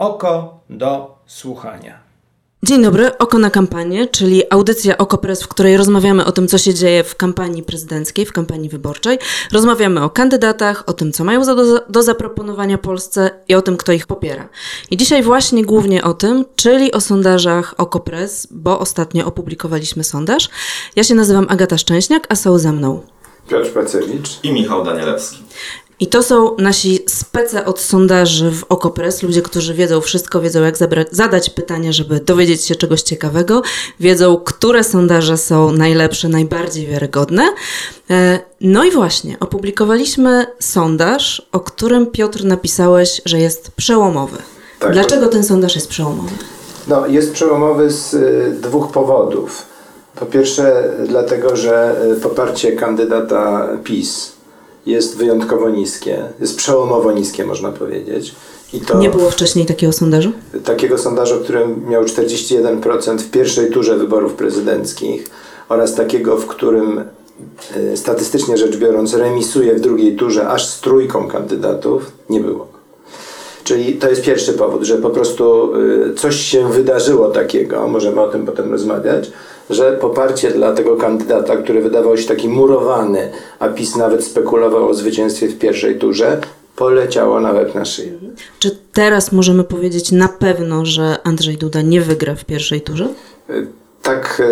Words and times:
Oko 0.00 0.60
do 0.70 1.18
słuchania. 1.26 1.98
Dzień 2.62 2.82
dobry, 2.82 3.18
Oko 3.18 3.38
na 3.38 3.50
kampanię, 3.50 4.06
czyli 4.06 4.42
audycja 4.50 4.98
Okopres, 4.98 5.42
w 5.42 5.48
której 5.48 5.76
rozmawiamy 5.76 6.24
o 6.24 6.32
tym, 6.32 6.48
co 6.48 6.58
się 6.58 6.74
dzieje 6.74 7.04
w 7.04 7.16
kampanii 7.16 7.62
prezydenckiej, 7.62 8.26
w 8.26 8.32
kampanii 8.32 8.68
wyborczej. 8.68 9.18
Rozmawiamy 9.52 10.04
o 10.04 10.10
kandydatach, 10.10 10.84
o 10.86 10.92
tym, 10.92 11.12
co 11.12 11.24
mają 11.24 11.44
do, 11.44 11.80
do 11.88 12.02
zaproponowania 12.02 12.78
Polsce 12.78 13.30
i 13.48 13.54
o 13.54 13.62
tym, 13.62 13.76
kto 13.76 13.92
ich 13.92 14.06
popiera. 14.06 14.48
I 14.90 14.96
dzisiaj 14.96 15.22
właśnie 15.22 15.64
głównie 15.64 16.04
o 16.04 16.14
tym, 16.14 16.44
czyli 16.56 16.92
o 16.92 17.00
sondażach 17.00 17.74
Okopres, 17.78 18.48
bo 18.50 18.78
ostatnio 18.78 19.26
opublikowaliśmy 19.26 20.04
sondaż. 20.04 20.48
Ja 20.96 21.04
się 21.04 21.14
nazywam 21.14 21.46
Agata 21.48 21.78
Szczęśniak, 21.78 22.26
a 22.28 22.36
są 22.36 22.58
ze 22.58 22.72
mną 22.72 23.00
Piotr 23.50 23.72
Pacewicz 23.72 24.40
i 24.42 24.52
Michał 24.52 24.84
Danielewski. 24.84 25.42
I 26.00 26.06
to 26.06 26.22
są 26.22 26.56
nasi 26.56 26.98
spece 27.08 27.64
od 27.64 27.80
sondaży 27.80 28.50
w 28.50 28.64
Okopres, 28.68 29.22
ludzie, 29.22 29.42
którzy 29.42 29.74
wiedzą 29.74 30.00
wszystko, 30.00 30.40
wiedzą 30.40 30.62
jak 30.62 30.76
zabrać, 30.76 31.08
zadać 31.10 31.50
pytanie, 31.50 31.92
żeby 31.92 32.20
dowiedzieć 32.20 32.64
się 32.64 32.74
czegoś 32.74 33.02
ciekawego, 33.02 33.62
wiedzą, 34.00 34.36
które 34.36 34.84
sondaże 34.84 35.36
są 35.36 35.72
najlepsze, 35.72 36.28
najbardziej 36.28 36.86
wiarygodne. 36.86 37.48
E, 38.10 38.40
no 38.60 38.84
i 38.84 38.90
właśnie, 38.90 39.36
opublikowaliśmy 39.40 40.46
sondaż, 40.58 41.48
o 41.52 41.60
którym 41.60 42.06
Piotr 42.06 42.44
napisałeś, 42.44 43.22
że 43.24 43.38
jest 43.38 43.70
przełomowy. 43.70 44.38
Tak, 44.78 44.92
Dlaczego 44.92 45.26
ten 45.26 45.44
sondaż 45.44 45.74
jest 45.74 45.88
przełomowy? 45.88 46.30
No, 46.88 47.06
jest 47.06 47.32
przełomowy 47.32 47.90
z 47.90 48.14
y, 48.14 48.56
dwóch 48.60 48.92
powodów. 48.92 49.62
Po 50.16 50.26
pierwsze, 50.26 50.94
dlatego, 51.08 51.56
że 51.56 51.96
y, 52.16 52.20
poparcie 52.20 52.72
kandydata 52.72 53.68
PiS 53.84 54.39
jest 54.86 55.16
wyjątkowo 55.16 55.70
niskie, 55.70 56.24
jest 56.40 56.56
przełomowo 56.56 57.12
niskie, 57.12 57.44
można 57.44 57.72
powiedzieć. 57.72 58.34
I 58.72 58.80
to 58.80 58.98
Nie 58.98 59.10
było 59.10 59.30
wcześniej 59.30 59.66
takiego 59.66 59.92
sondażu? 59.92 60.32
Takiego 60.64 60.98
sondażu, 60.98 61.40
który 61.44 61.66
miał 61.88 62.04
41% 62.04 63.18
w 63.18 63.30
pierwszej 63.30 63.70
turze 63.70 63.96
wyborów 63.96 64.34
prezydenckich 64.34 65.26
oraz 65.68 65.94
takiego, 65.94 66.36
w 66.36 66.46
którym 66.46 67.04
e, 67.76 67.96
statystycznie 67.96 68.56
rzecz 68.56 68.76
biorąc 68.76 69.14
remisuje 69.14 69.74
w 69.74 69.80
drugiej 69.80 70.16
turze 70.16 70.48
aż 70.48 70.66
z 70.66 70.80
trójką 70.80 71.28
kandydatów, 71.28 72.12
nie 72.30 72.40
było. 72.40 72.68
Czyli 73.64 73.92
to 73.92 74.10
jest 74.10 74.22
pierwszy 74.22 74.52
powód, 74.52 74.82
że 74.82 74.96
po 74.96 75.10
prostu 75.10 75.72
e, 76.10 76.14
coś 76.14 76.36
się 76.36 76.72
wydarzyło 76.72 77.28
takiego, 77.28 77.88
możemy 77.88 78.20
o 78.20 78.28
tym 78.28 78.46
potem 78.46 78.70
rozmawiać, 78.70 79.32
że 79.70 79.92
poparcie 79.92 80.50
dla 80.50 80.72
tego 80.72 80.96
kandydata, 80.96 81.56
który 81.56 81.82
wydawał 81.82 82.16
się 82.16 82.28
taki 82.28 82.48
murowany, 82.48 83.32
a 83.58 83.68
PiS 83.68 83.96
nawet 83.96 84.24
spekulował 84.24 84.88
o 84.88 84.94
zwycięstwie 84.94 85.48
w 85.48 85.58
pierwszej 85.58 85.98
turze, 85.98 86.40
poleciało 86.76 87.40
nawet 87.40 87.74
na 87.74 87.84
szyję. 87.84 88.12
Czy 88.58 88.78
teraz 88.92 89.32
możemy 89.32 89.64
powiedzieć 89.64 90.12
na 90.12 90.28
pewno, 90.28 90.86
że 90.86 91.16
Andrzej 91.24 91.56
Duda 91.56 91.82
nie 91.82 92.00
wygra 92.00 92.34
w 92.34 92.44
pierwszej 92.44 92.80
turze? 92.80 93.08
Y, 93.50 93.66
tak, 94.02 94.42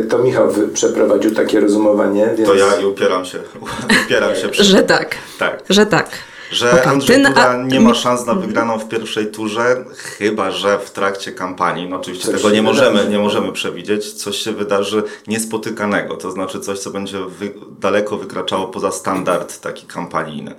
y, 0.00 0.06
to 0.08 0.18
Michał 0.18 0.48
przeprowadził 0.72 1.34
takie 1.34 1.60
rozumowanie. 1.60 2.30
Więc... 2.36 2.48
To 2.48 2.54
ja 2.54 2.76
i 2.82 2.84
upieram 2.84 3.24
się. 3.24 3.38
upieram 4.06 4.36
się 4.36 4.48
przy... 4.48 4.64
Że 4.64 4.82
tak. 4.82 5.14
Tak. 5.38 5.62
Że 5.68 5.86
tak 5.86 6.10
że. 6.50 6.84
Andrzej 6.84 7.22
Duda 7.22 7.56
nie 7.56 7.80
ma 7.80 7.94
szans 7.94 8.26
na 8.26 8.34
wygraną 8.34 8.78
w 8.78 8.88
pierwszej 8.88 9.26
turze, 9.26 9.84
chyba 9.96 10.50
że 10.50 10.78
w 10.78 10.90
trakcie 10.90 11.32
kampanii, 11.32 11.88
no 11.88 11.96
oczywiście 11.96 12.26
coś 12.26 12.36
tego 12.36 12.50
nie 12.50 12.62
możemy, 12.62 13.08
nie 13.08 13.18
możemy 13.18 13.52
przewidzieć, 13.52 14.12
coś 14.12 14.36
się 14.36 14.52
wydarzy 14.52 15.02
niespotykanego, 15.26 16.16
to 16.16 16.30
znaczy 16.30 16.60
coś, 16.60 16.78
co 16.78 16.90
będzie 16.90 17.18
wy, 17.18 17.54
daleko 17.80 18.16
wykraczało 18.16 18.68
poza 18.68 18.92
standard 18.92 19.60
taki 19.60 19.86
kampanijny. 19.86 20.54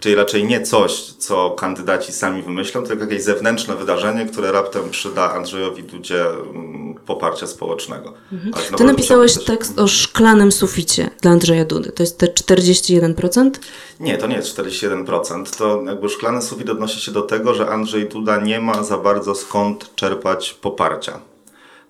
Czyli 0.00 0.14
raczej 0.14 0.44
nie 0.44 0.62
coś, 0.62 1.02
co 1.02 1.50
kandydaci 1.50 2.12
sami 2.12 2.42
wymyślą, 2.42 2.82
tylko 2.82 3.04
jakieś 3.04 3.22
zewnętrzne 3.22 3.76
wydarzenie, 3.76 4.26
które 4.26 4.52
raptem 4.52 4.90
przyda 4.90 5.32
Andrzejowi 5.32 5.82
Dudzie 5.82 6.24
poparcia 7.06 7.46
społecznego. 7.46 8.12
Mhm. 8.32 8.76
Ty 8.76 8.84
napisałeś 8.84 9.44
tekst 9.44 9.78
o 9.78 9.88
szklanym 9.88 10.52
suficie 10.52 11.10
dla 11.20 11.30
Andrzeja 11.30 11.64
Dudy. 11.64 11.92
To 11.92 12.02
jest 12.02 12.18
te 12.18 12.26
41%? 12.26 13.50
Nie, 14.00 14.18
to 14.18 14.26
nie 14.26 14.36
jest 14.36 14.58
41%. 14.58 15.56
To 15.58 15.82
jakby 15.82 16.08
szklany 16.08 16.42
sufit 16.42 16.70
odnosi 16.70 17.00
się 17.00 17.12
do 17.12 17.22
tego, 17.22 17.54
że 17.54 17.68
Andrzej 17.68 18.08
Duda 18.08 18.40
nie 18.40 18.60
ma 18.60 18.82
za 18.82 18.98
bardzo 18.98 19.34
skąd 19.34 19.94
czerpać 19.94 20.54
poparcia. 20.54 21.31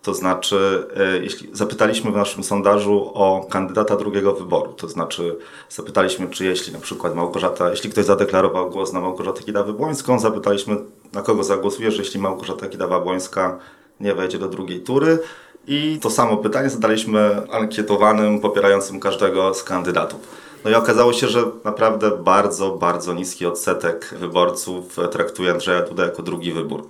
To 0.02 0.14
znaczy, 0.14 0.86
e, 0.96 1.18
jeśli 1.18 1.48
zapytaliśmy 1.52 2.10
w 2.12 2.16
naszym 2.16 2.44
sondażu 2.44 3.10
o 3.14 3.46
kandydata 3.50 3.96
drugiego 3.96 4.32
wyboru, 4.32 4.72
to 4.72 4.88
znaczy 4.88 5.36
zapytaliśmy, 5.68 6.28
czy 6.28 6.44
jeśli 6.44 6.72
na 6.72 6.78
przykład 6.78 7.14
Małgorzata, 7.14 7.70
jeśli 7.70 7.90
ktoś 7.90 8.04
zadeklarował 8.04 8.70
głos 8.70 8.92
na 8.92 9.00
Małgorzatę 9.00 9.42
Kidawę-Błońską, 9.42 10.18
zapytaliśmy, 10.18 10.76
na 11.12 11.22
kogo 11.22 11.44
zagłosujesz, 11.44 11.98
jeśli 11.98 12.20
Małgorzata 12.20 12.66
Kidawa-Błońska 12.66 13.56
nie 14.00 14.14
wejdzie 14.14 14.38
do 14.38 14.48
drugiej 14.48 14.80
tury. 14.80 15.18
I 15.66 15.98
to 16.02 16.10
samo 16.10 16.36
pytanie 16.36 16.70
zadaliśmy 16.70 17.50
ankietowanym 17.50 18.40
popierającym 18.40 19.00
każdego 19.00 19.54
z 19.54 19.64
kandydatów. 19.64 20.20
No 20.64 20.70
i 20.70 20.74
okazało 20.74 21.12
się, 21.12 21.28
że 21.28 21.44
naprawdę 21.64 22.10
bardzo, 22.10 22.70
bardzo 22.70 23.14
niski 23.14 23.46
odsetek 23.46 24.14
wyborców 24.18 24.96
traktuje 25.10 25.50
Andrzeja 25.50 25.82
Duda 25.82 26.04
jako 26.04 26.22
drugi 26.22 26.52
wybór. 26.52 26.82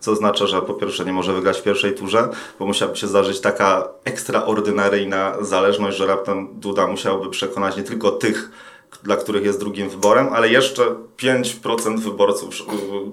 Co 0.00 0.12
oznacza, 0.12 0.46
że 0.46 0.62
po 0.62 0.74
pierwsze 0.74 1.04
nie 1.04 1.12
może 1.12 1.32
wygrać 1.32 1.58
w 1.58 1.62
pierwszej 1.62 1.94
turze, 1.94 2.28
bo 2.58 2.66
musiałaby 2.66 2.98
się 2.98 3.06
zdarzyć 3.06 3.40
taka 3.40 3.88
ekstraordynaryjna 4.04 5.36
zależność, 5.40 5.96
że 5.96 6.06
raptem 6.06 6.60
Duda 6.60 6.86
musiałby 6.86 7.30
przekonać 7.30 7.76
nie 7.76 7.82
tylko 7.82 8.10
tych, 8.10 8.50
dla 9.02 9.16
których 9.16 9.44
jest 9.44 9.60
drugim 9.60 9.88
wyborem, 9.88 10.28
ale 10.32 10.48
jeszcze 10.48 10.82
5% 11.16 11.98
wyborców, 11.98 12.54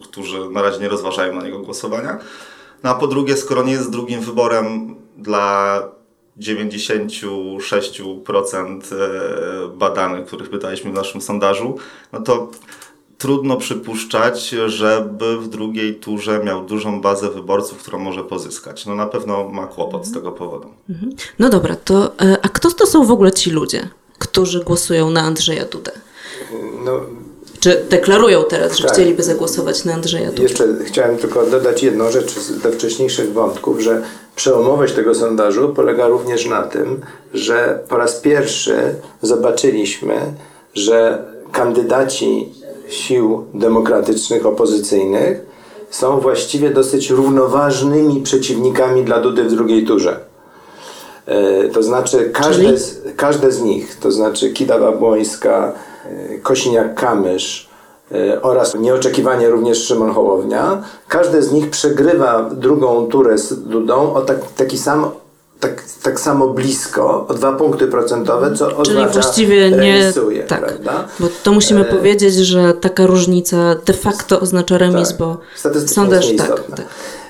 którzy 0.03 0.49
na 0.49 0.61
razie 0.61 0.79
nie 0.79 0.89
rozważają 0.89 1.35
na 1.35 1.43
niego 1.43 1.59
głosowania. 1.59 2.17
No 2.83 2.89
a 2.89 2.93
po 2.93 3.07
drugie, 3.07 3.37
skoro 3.37 3.63
nie 3.63 3.71
jest 3.71 3.91
drugim 3.91 4.21
wyborem 4.21 4.95
dla 5.17 5.81
96% 6.39 8.81
e, 8.91 9.67
badanych, 9.67 10.25
których 10.25 10.49
pytaliśmy 10.49 10.91
w 10.91 10.93
naszym 10.93 11.21
sondażu, 11.21 11.77
no 12.13 12.21
to 12.21 12.49
trudno 13.17 13.57
przypuszczać, 13.57 14.49
żeby 14.65 15.37
w 15.37 15.47
drugiej 15.47 15.95
turze 15.95 16.43
miał 16.43 16.65
dużą 16.65 17.01
bazę 17.01 17.29
wyborców, 17.29 17.77
którą 17.77 17.99
może 17.99 18.23
pozyskać. 18.23 18.85
No 18.85 18.95
na 18.95 19.05
pewno 19.05 19.49
ma 19.49 19.67
kłopot 19.67 20.05
z 20.05 20.13
tego 20.13 20.31
powodu. 20.31 20.67
Mhm. 20.89 21.11
No 21.39 21.49
dobra, 21.49 21.75
to 21.75 22.11
e, 22.21 22.37
a 22.41 22.49
kto 22.49 22.71
to 22.71 22.87
są 22.87 23.05
w 23.05 23.11
ogóle 23.11 23.31
ci 23.31 23.51
ludzie, 23.51 23.89
którzy 24.19 24.63
głosują 24.63 25.09
na 25.09 25.21
Andrzeja 25.21 25.65
Dudę? 25.65 25.91
No, 26.85 26.99
czy 27.59 27.85
deklarują 27.89 28.43
teraz, 28.43 28.77
że 28.77 28.83
tak. 28.83 28.93
chcieliby 28.93 29.23
zagłosować 29.23 29.85
na 29.85 29.93
Andrzeja 29.93 30.29
Dudę? 30.29 30.43
Jeszcze 30.43 30.67
chciałem 30.85 31.17
tylko 31.17 31.45
dodać 31.45 31.83
jedną 31.83 32.11
rzecz 32.11 32.51
do 32.63 32.71
wcześniejszych 32.71 33.33
wątków, 33.33 33.79
że 33.79 34.03
przełomowość 34.35 34.93
tego 34.93 35.15
sondażu 35.15 35.69
polega 35.69 36.07
również 36.07 36.45
na 36.45 36.63
tym, 36.63 37.01
że 37.33 37.79
po 37.89 37.97
raz 37.97 38.15
pierwszy 38.15 38.95
zobaczyliśmy, 39.21 40.33
że 40.73 41.25
kandydaci 41.51 42.53
sił 42.87 43.45
demokratycznych, 43.53 44.45
opozycyjnych 44.45 45.45
są 45.89 46.19
właściwie 46.19 46.69
dosyć 46.69 47.09
równoważnymi 47.09 48.21
przeciwnikami 48.21 49.03
dla 49.03 49.19
Dudy 49.19 49.43
w 49.43 49.51
drugiej 49.51 49.85
turze. 49.85 50.19
E, 51.25 51.69
to 51.69 51.83
znaczy 51.83 52.29
każde 52.33 52.77
z, 52.77 53.01
każde 53.15 53.51
z 53.51 53.61
nich, 53.61 53.97
to 53.99 54.11
znaczy 54.11 54.49
Kidawa 54.49 54.91
Błońska, 54.91 55.73
e, 56.05 56.39
Kosiniak-Kamysz 56.39 57.67
e, 58.11 58.41
oraz 58.41 58.75
nieoczekiwanie 58.75 59.49
również 59.49 59.83
Szymon 59.83 60.11
Hołownia, 60.11 60.83
każde 61.07 61.41
z 61.41 61.51
nich 61.51 61.69
przegrywa 61.69 62.49
drugą 62.49 63.07
turę 63.07 63.37
z 63.37 63.63
Dudą 63.63 64.13
o 64.13 64.21
tak, 64.21 64.37
taki 64.57 64.77
sam 64.77 65.11
tak, 65.59 65.83
tak 66.03 66.19
samo 66.19 66.47
blisko 66.47 67.25
o 67.27 67.33
dwa 67.33 67.51
punkty 67.51 67.87
procentowe, 67.87 68.55
co 68.55 68.67
Czyli 68.67 68.97
oznacza 68.97 69.13
właściwie 69.13 69.71
nie 69.71 69.99
remisuje, 69.99 70.43
tak, 70.43 70.65
prawda? 70.65 71.07
Bo 71.19 71.27
to 71.43 71.51
musimy 71.51 71.81
e... 71.81 71.85
powiedzieć, 71.85 72.35
że 72.35 72.73
taka 72.73 73.07
różnica 73.07 73.75
de 73.85 73.93
facto 73.93 74.39
oznacza 74.39 74.77
remis, 74.77 75.09
tak. 75.09 75.17
bo 75.17 75.37
sondaż 75.85 76.25
tak, 76.37 76.47
tak. 76.47 76.85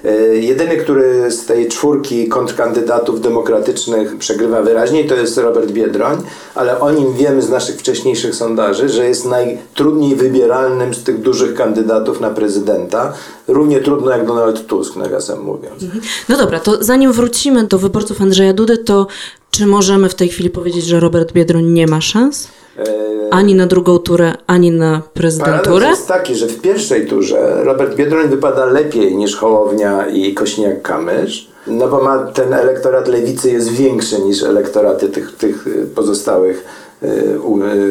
E, 0.06 0.36
jedyny, 0.36 0.78
który 0.78 1.32
z 1.32 1.46
tej 1.46 1.68
czwórki 1.68 2.28
kontrkandydatów 2.28 3.22
demokratycznych 3.22 4.18
przegrywa 4.18 4.62
wyraźniej, 4.62 5.08
to 5.08 5.16
jest 5.16 5.38
Robert 5.38 5.72
Biedroń, 5.72 6.22
ale 6.56 6.80
o 6.80 6.92
nim 6.92 7.14
wiemy 7.14 7.42
z 7.42 7.50
naszych 7.50 7.76
wcześniejszych 7.76 8.36
sondaży, 8.36 8.90
że 8.90 9.08
jest 9.08 9.26
najtrudniej 9.26 10.16
wybieralnym 10.16 10.94
z 10.94 11.04
tych 11.04 11.22
dużych 11.22 11.54
kandydatów 11.54 12.22
na 12.22 12.30
prezydenta. 12.30 13.14
Równie 13.48 13.80
trudno 13.80 14.12
jak 14.12 14.28
Donald 14.28 14.68
Tusk, 14.68 14.96
nawiasem 14.96 15.42
mówiąc. 15.42 15.84
Mhm. 15.84 16.02
No 16.30 16.38
dobra, 16.38 16.60
to 16.60 16.84
zanim 16.84 17.12
wrócimy 17.12 17.68
do 17.68 17.78
wyborców 17.78 18.22
Andrzeja 18.22 18.54
Dudy, 18.54 18.78
to 18.78 19.08
czy 19.52 19.66
możemy 19.66 20.10
w 20.10 20.16
tej 20.16 20.30
chwili 20.30 20.50
powiedzieć, 20.50 20.86
że 20.86 21.00
Robert 21.00 21.34
Biedroń 21.34 21.66
nie 21.66 21.88
ma 21.88 22.02
szans? 22.02 22.48
E, 22.80 22.84
ani 23.32 23.56
na 23.56 23.68
drugą 23.68 24.00
turę, 24.00 24.34
ani 24.48 24.72
na 24.72 25.02
prezydenturę? 25.14 25.64
Paradoks 25.64 26.00
jest 26.00 26.08
taki, 26.08 26.36
że 26.36 26.48
w 26.48 26.62
pierwszej 26.62 27.08
turze 27.08 27.64
Robert 27.64 27.96
Biedroń 27.96 28.28
wypada 28.28 28.66
lepiej 28.66 29.16
niż 29.16 29.36
Hołownia 29.36 30.08
i 30.08 30.36
Kośniak-Kamysz, 30.36 31.48
no 31.68 31.88
bo 31.88 32.04
ma 32.04 32.18
ten 32.18 32.54
elektorat 32.54 33.08
lewicy 33.08 33.52
jest 33.52 33.70
większy 33.70 34.22
niż 34.22 34.44
elektoraty 34.44 35.10
tych, 35.10 35.36
tych 35.36 35.66
pozostałych 35.96 36.85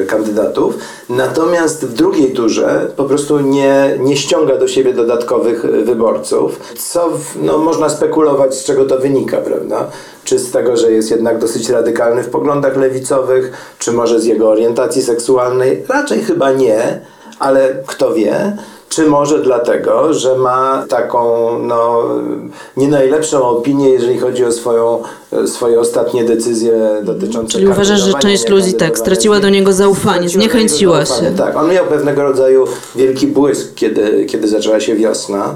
kandydatów. 0.07 0.79
Natomiast 1.09 1.85
w 1.87 1.93
drugiej 1.93 2.33
turze 2.33 2.87
po 2.97 3.05
prostu 3.05 3.41
nie, 3.41 3.99
nie 4.01 4.17
ściąga 4.17 4.57
do 4.57 4.69
siebie 4.69 4.95
dodatkowych 4.95 5.65
y, 5.65 5.85
wyborców, 5.85 6.61
co 6.79 7.11
w, 7.11 7.43
no, 7.43 7.59
można 7.59 7.89
spekulować, 7.89 8.55
z 8.55 8.65
czego 8.65 8.85
to 8.85 8.99
wynika, 8.99 9.37
prawda? 9.37 9.87
Czy 10.25 10.39
z 10.39 10.51
tego, 10.51 10.77
że 10.77 10.93
jest 10.93 11.11
jednak 11.11 11.39
dosyć 11.39 11.69
radykalny 11.69 12.23
w 12.23 12.31
poglądach 12.31 12.77
lewicowych, 12.77 13.53
czy 13.79 13.93
może 13.93 14.21
z 14.21 14.25
jego 14.25 14.49
orientacji 14.51 15.03
seksualnej? 15.03 15.85
Raczej 15.89 16.23
chyba 16.23 16.53
nie, 16.53 17.01
ale 17.39 17.77
kto 17.87 18.15
wie. 18.15 18.57
Czy 18.95 19.07
może 19.07 19.39
dlatego, 19.43 20.15
że 20.15 20.37
ma 20.37 20.85
taką 20.89 21.49
no, 21.59 22.03
nie 22.77 22.89
najlepszą 22.89 23.43
opinię, 23.43 23.91
jeżeli 23.91 24.19
chodzi 24.19 24.45
o 24.45 24.53
swoją, 24.53 25.03
e, 25.33 25.47
swoje 25.47 25.81
ostatnie 25.81 26.25
decyzje 26.25 26.73
dotyczące 27.03 27.53
Czyli 27.53 27.69
uważasz, 27.69 28.01
że 28.01 28.13
część 28.15 28.49
ludzi 28.49 28.75
tak 28.75 28.99
straciła 28.99 29.41
do 29.41 29.49
niego 29.49 29.73
zaufanie, 29.73 30.29
zniechęciła 30.29 31.05
zaufanie, 31.05 31.31
się. 31.31 31.37
Tak, 31.37 31.57
on 31.57 31.71
miał 31.71 31.87
pewnego 31.87 32.23
rodzaju 32.23 32.65
wielki 32.97 33.27
błysk, 33.27 33.75
kiedy, 33.75 34.25
kiedy 34.25 34.49
zaczęła 34.49 34.81
się 34.81 34.95
wiosna. 34.95 35.55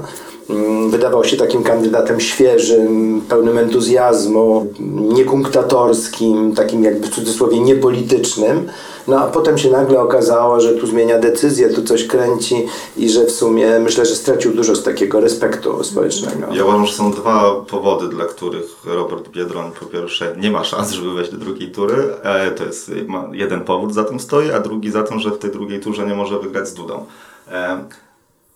Mm, 0.49 0.89
Wydawał 0.89 1.23
się 1.23 1.37
takim 1.37 1.63
kandydatem 1.63 2.19
świeżym, 2.19 3.21
pełnym 3.29 3.57
entuzjazmu, 3.57 4.73
niekunktatorskim, 5.49 6.55
takim 6.55 6.83
jakby 6.83 7.07
w 7.07 7.09
cudzysłowie 7.09 7.59
niepolitycznym. 7.59 8.67
No 9.07 9.19
a 9.19 9.27
potem 9.27 9.57
się 9.57 9.71
nagle 9.71 9.99
okazało, 10.01 10.59
że 10.61 10.73
tu 10.73 10.87
zmienia 10.87 11.19
decyzję, 11.19 11.69
tu 11.69 11.83
coś 11.83 12.07
kręci 12.07 12.65
i 12.97 13.09
że 13.09 13.25
w 13.25 13.31
sumie 13.31 13.79
myślę, 13.79 14.05
że 14.05 14.15
stracił 14.15 14.53
dużo 14.53 14.75
z 14.75 14.83
takiego 14.83 15.19
respektu 15.19 15.83
społecznego. 15.83 16.47
Ja 16.53 16.63
uważam, 16.63 16.85
że 16.85 16.93
są 16.93 17.11
dwa 17.11 17.55
powody, 17.69 18.07
dla 18.07 18.25
których 18.25 18.65
Robert 18.85 19.29
Biedroń 19.29 19.71
po 19.79 19.85
pierwsze 19.85 20.35
nie 20.41 20.51
ma 20.51 20.63
szans, 20.63 20.91
żeby 20.91 21.13
wejść 21.13 21.31
do 21.31 21.37
drugiej 21.37 21.71
tury. 21.71 21.95
E, 22.23 22.51
To 22.51 22.63
jest 22.63 22.91
jeden 23.31 23.61
powód 23.61 23.93
za 23.93 24.03
tym 24.03 24.19
stoi, 24.19 24.51
a 24.51 24.59
drugi 24.59 24.91
za 24.91 25.03
tym, 25.03 25.19
że 25.19 25.31
w 25.31 25.37
tej 25.37 25.51
drugiej 25.51 25.79
turze 25.79 26.05
nie 26.07 26.15
może 26.15 26.39
wygrać 26.39 26.67
z 26.67 26.73
Dudą. 26.73 27.05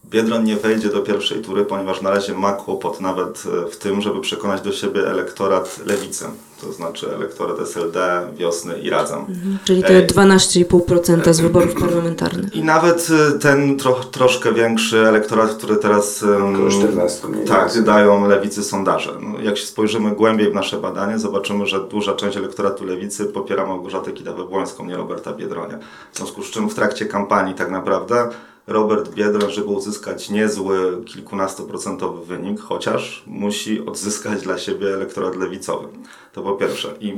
E, 0.06 0.10
Biedroń 0.10 0.44
nie 0.44 0.56
wejdzie 0.58 0.90
do 0.90 1.02
pierwszej 1.02 1.42
tury, 1.42 1.66
ponieważ 1.66 2.02
na 2.02 2.10
razie 2.10 2.34
ma 2.34 2.52
kłopot 2.54 3.02
nawet 3.02 3.44
e, 3.66 3.70
w 3.70 3.78
tym, 3.78 4.02
żeby 4.02 4.22
przekonać 4.22 4.62
do 4.62 4.72
siebie 4.72 5.08
elektorat 5.08 5.80
lewicy, 5.86 6.26
to 6.62 6.74
znaczy 6.74 7.16
elektorat 7.16 7.60
SLD, 7.60 8.28
Wiosny 8.38 8.80
i 8.80 8.90
Razem. 8.90 9.26
Czyli 9.64 9.84
te 9.84 9.96
Ej. 9.96 10.08
12,5% 10.08 11.34
z 11.34 11.40
wyborów 11.40 11.74
parlamentarnych. 11.76 12.56
I 12.56 12.64
nawet 12.64 13.08
ten 13.42 13.78
tro, 13.78 13.94
troszkę 13.94 14.54
większy 14.54 15.08
elektorat, 15.08 15.54
który 15.54 15.76
teraz 15.76 16.24
Około 16.24 16.70
14 16.70 17.28
mniej 17.28 17.46
tak, 17.46 17.60
więcej. 17.60 17.84
dają 17.84 18.28
lewicy 18.28 18.64
sondaże. 18.64 19.12
No, 19.22 19.40
jak 19.42 19.58
się 19.58 19.66
spojrzymy 19.66 20.12
głębiej 20.12 20.52
w 20.52 20.54
nasze 20.54 20.78
badanie, 20.78 21.20
zobaczymy, 21.20 21.66
że 21.66 21.80
duża 21.88 22.14
część 22.14 22.38
elektoratu 22.38 22.86
lewicy 22.86 23.26
popiera 23.26 23.68
Małgorzatę 23.68 24.12
Kidawę-Błońską, 24.12 24.86
nie 24.86 24.98
Roberta 24.98 25.34
Biedronia. 25.34 25.80
W 26.12 26.18
związku 26.18 26.44
z 26.44 26.52
czym 26.52 26.70
w 26.70 26.76
trakcie 26.76 27.06
kampanii 27.06 27.56
tak 27.56 27.72
naprawdę 27.72 28.30
Robert 28.68 29.14
Biedroń, 29.14 29.52
żeby 29.52 29.68
uzyskać 29.68 30.30
niezły 30.30 31.04
kilkunastoprocentowy 31.06 32.26
wynik, 32.26 32.60
chociaż 32.62 33.24
musi 33.28 33.86
odzyskać 33.86 34.42
dla 34.42 34.58
siebie 34.58 34.94
elektorat 34.94 35.36
lewicowy. 35.36 35.88
To 36.34 36.42
po 36.42 36.54
pierwsze. 36.54 36.90
I 37.00 37.18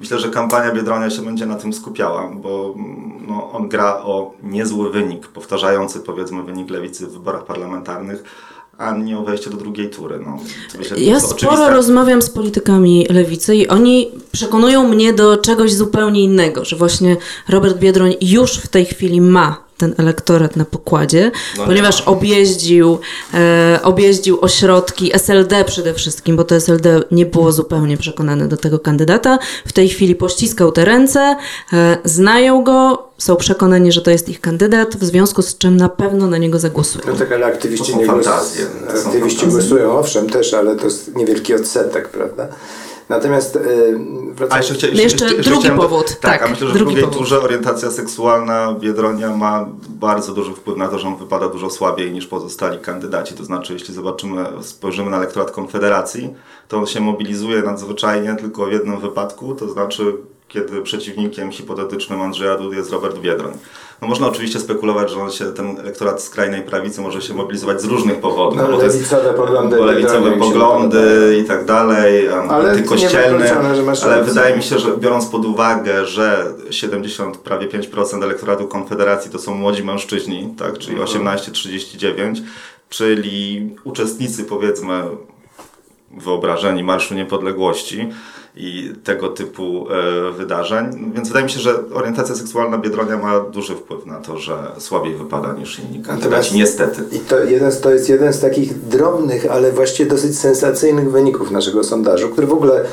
Myślę, 0.00 0.18
że 0.18 0.28
kampania 0.28 0.72
Biedronia 0.72 1.10
się 1.10 1.22
będzie 1.22 1.46
na 1.46 1.54
tym 1.56 1.72
skupiała, 1.72 2.30
bo 2.34 2.74
mm, 2.76 3.26
no, 3.28 3.50
on 3.52 3.68
gra 3.68 4.02
o 4.02 4.34
niezły 4.42 4.90
wynik, 4.90 5.26
powtarzający 5.26 6.00
powiedzmy 6.00 6.42
wynik 6.42 6.70
lewicy 6.70 7.06
w 7.06 7.12
wyborach 7.12 7.44
parlamentarnych, 7.44 8.24
a 8.78 8.96
nie 8.96 9.18
o 9.18 9.22
wejście 9.22 9.50
do 9.50 9.56
drugiej 9.56 9.90
tury. 9.90 10.20
No, 10.26 10.38
Ja 10.96 11.20
sporo 11.20 11.34
oczywiste. 11.34 11.70
rozmawiam 11.70 12.22
z 12.22 12.30
politykami 12.30 13.06
lewicy 13.10 13.56
i 13.56 13.68
oni 13.68 14.10
przekonują 14.32 14.88
mnie 14.88 15.12
do 15.12 15.36
czegoś 15.36 15.74
zupełnie 15.74 16.22
innego, 16.22 16.64
że 16.64 16.76
właśnie 16.76 17.16
Robert 17.48 17.78
Biedroń 17.78 18.14
już 18.20 18.56
w 18.56 18.68
tej 18.68 18.84
chwili 18.84 19.20
ma 19.20 19.69
ten 19.80 19.94
elektorat 19.98 20.56
na 20.56 20.64
pokładzie, 20.64 21.30
No 21.56 21.62
nie 21.62 21.66
ponieważ 21.68 22.00
objeździł, 22.00 22.98
e, 23.34 23.80
objeździł 23.82 24.38
ośrodki 24.40 25.14
SLD 25.16 25.64
przede 25.64 25.94
wszystkim, 25.94 26.36
bo 26.36 26.44
to 26.44 26.54
SLD 26.54 27.02
nie 27.10 27.26
było 27.26 27.52
zupełnie 27.52 27.96
przekonane 27.96 28.48
do 28.48 28.56
tego 28.56 28.78
kandydata. 28.78 29.38
W 29.66 29.72
tej 29.72 29.88
chwili 29.88 30.14
pościskał 30.14 30.72
te 30.72 30.84
ręce, 30.84 31.36
e, 31.72 31.98
znają 32.04 32.64
go, 32.64 33.10
są 33.18 33.36
przekonani, 33.36 33.92
że 33.92 34.02
to 34.02 34.10
jest 34.10 34.28
ich 34.28 34.40
kandydat, 34.40 34.96
w 34.96 35.04
związku 35.04 35.42
z 35.42 35.58
czym 35.58 35.76
na 35.76 35.88
pewno 35.88 36.26
na 36.26 36.38
niego 36.38 36.58
zagłosują. 36.58 37.04
No 37.08 37.14
tak, 37.14 37.32
ale 37.32 37.46
aktywiści, 37.46 37.96
nie 37.96 38.06
głos... 38.06 38.26
aktywiści 39.06 39.46
głosują, 39.46 39.98
owszem, 39.98 40.30
też, 40.30 40.54
ale 40.54 40.76
to 40.76 40.84
jest 40.84 41.16
niewielki 41.16 41.54
odsetek, 41.54 42.08
prawda? 42.08 42.48
Natomiast 43.14 43.54
yy, 43.54 43.60
A 44.32 44.34
wracając- 44.34 44.68
jeszcze, 44.70 44.86
chcia, 44.86 44.96
No 44.96 45.02
jeszcze 45.02 45.26
drugi 45.42 45.60
chciałem 45.60 45.76
do- 45.76 45.82
powód, 45.88 46.06
Tak, 46.06 46.18
tak, 46.20 46.42
a 46.42 46.48
myślę, 46.48 46.66
że 46.66 46.72
w 46.72 46.76
drugi 46.76 46.92
drugiej 46.94 47.04
powód. 47.04 47.18
turze 47.18 47.40
orientacja 47.42 47.90
seksualna 47.90 48.74
Biedronia 48.80 49.36
ma 49.36 49.68
bardzo 49.88 50.32
duży 50.34 50.52
wpływ 50.54 50.76
na 50.76 50.88
to, 50.88 50.98
że 50.98 51.08
on 51.08 51.16
wypada 51.16 51.48
dużo 51.48 51.70
słabiej 51.70 52.12
niż 52.12 52.26
pozostali 52.26 52.78
kandydaci. 52.78 53.34
To 53.34 53.44
znaczy, 53.44 53.72
jeśli 53.72 53.94
zobaczymy, 53.94 54.44
spojrzymy 54.62 55.10
na 55.10 55.16
elektorat 55.16 55.50
Konfederacji, 55.50 56.34
to 56.68 56.78
on 56.78 56.86
się 56.86 57.00
mobilizuje 57.00 57.62
nadzwyczajnie 57.62 58.36
tylko 58.40 58.66
w 58.66 58.72
jednym 58.72 59.00
wypadku, 59.00 59.54
to 59.54 59.68
znaczy 59.68 60.12
kiedy 60.48 60.82
przeciwnikiem 60.82 61.52
hipotetycznym 61.52 62.20
Andrzeja 62.20 62.56
Dudy 62.56 62.76
jest 62.76 62.90
Robert 62.92 63.18
Biedroń. 63.18 63.52
No 64.02 64.08
można 64.08 64.26
oczywiście 64.28 64.60
spekulować, 64.60 65.10
że 65.10 65.20
on 65.20 65.30
się, 65.30 65.44
ten 65.52 65.78
elektorat 65.78 66.22
skrajnej 66.22 66.62
prawicy 66.62 67.00
może 67.00 67.22
się 67.22 67.34
mobilizować 67.34 67.80
z 67.80 67.84
różnych 67.84 68.20
powodów. 68.20 68.56
No, 68.58 68.68
bo 68.68 68.76
to 68.78 68.82
jest- 68.84 68.96
lewicowe 68.96 69.34
poglądy 69.34 69.76
bo 69.76 69.84
lewicowe 69.84 70.30
poglądy 70.32 70.98
podobają. 71.00 71.32
i 71.40 71.44
tak 71.44 71.64
dalej, 71.64 72.28
Ale 72.28 72.48
ale 72.48 72.84
ale 74.02 74.24
wydaje 74.24 74.56
mi 74.56 74.62
się, 74.62 74.78
że 74.78 74.96
biorąc 74.96 75.26
pod 75.26 75.44
uwagę, 75.46 76.06
że 76.06 76.52
70, 76.70 77.36
prawie 77.36 77.66
5% 77.68 78.22
elektoratu 78.24 78.68
Konfederacji 78.68 79.30
to 79.30 79.38
są 79.38 79.54
młodzi 79.54 79.84
mężczyźni, 79.84 80.54
tak, 80.58 80.78
czyli 80.78 80.96
Mhm. 81.00 81.08
18-39, 81.08 82.42
czyli 82.88 83.70
uczestnicy 83.84 84.44
powiedzmy 84.44 85.02
wyobrażeni 86.10 86.84
Marszu 86.84 87.14
Niepodległości 87.14 88.08
i 88.56 88.92
tego 89.04 89.28
typu 89.28 89.86
e, 89.90 90.32
wydarzeń. 90.32 91.12
Więc 91.14 91.28
wydaje 91.28 91.44
mi 91.44 91.50
się, 91.50 91.60
że 91.60 91.74
orientacja 91.94 92.34
seksualna 92.34 92.78
Biedronia 92.78 93.16
ma 93.16 93.40
duży 93.40 93.74
wpływ 93.74 94.06
na 94.06 94.20
to, 94.20 94.38
że 94.38 94.72
słabiej 94.78 95.14
wypada 95.14 95.52
niż 95.52 95.78
inni 95.78 96.02
kandydaci, 96.02 96.56
niestety. 96.56 97.02
I 97.16 97.18
to, 97.18 97.44
jeden, 97.44 97.72
to 97.82 97.90
jest 97.90 98.08
jeden 98.08 98.32
z 98.32 98.40
takich 98.40 98.88
drobnych, 98.88 99.46
ale 99.50 99.72
właściwie 99.72 100.10
dosyć 100.10 100.38
sensacyjnych 100.38 101.10
wyników 101.10 101.50
naszego 101.50 101.84
sondażu, 101.84 102.28
który 102.28 102.46
w 102.46 102.52
ogóle 102.52 102.84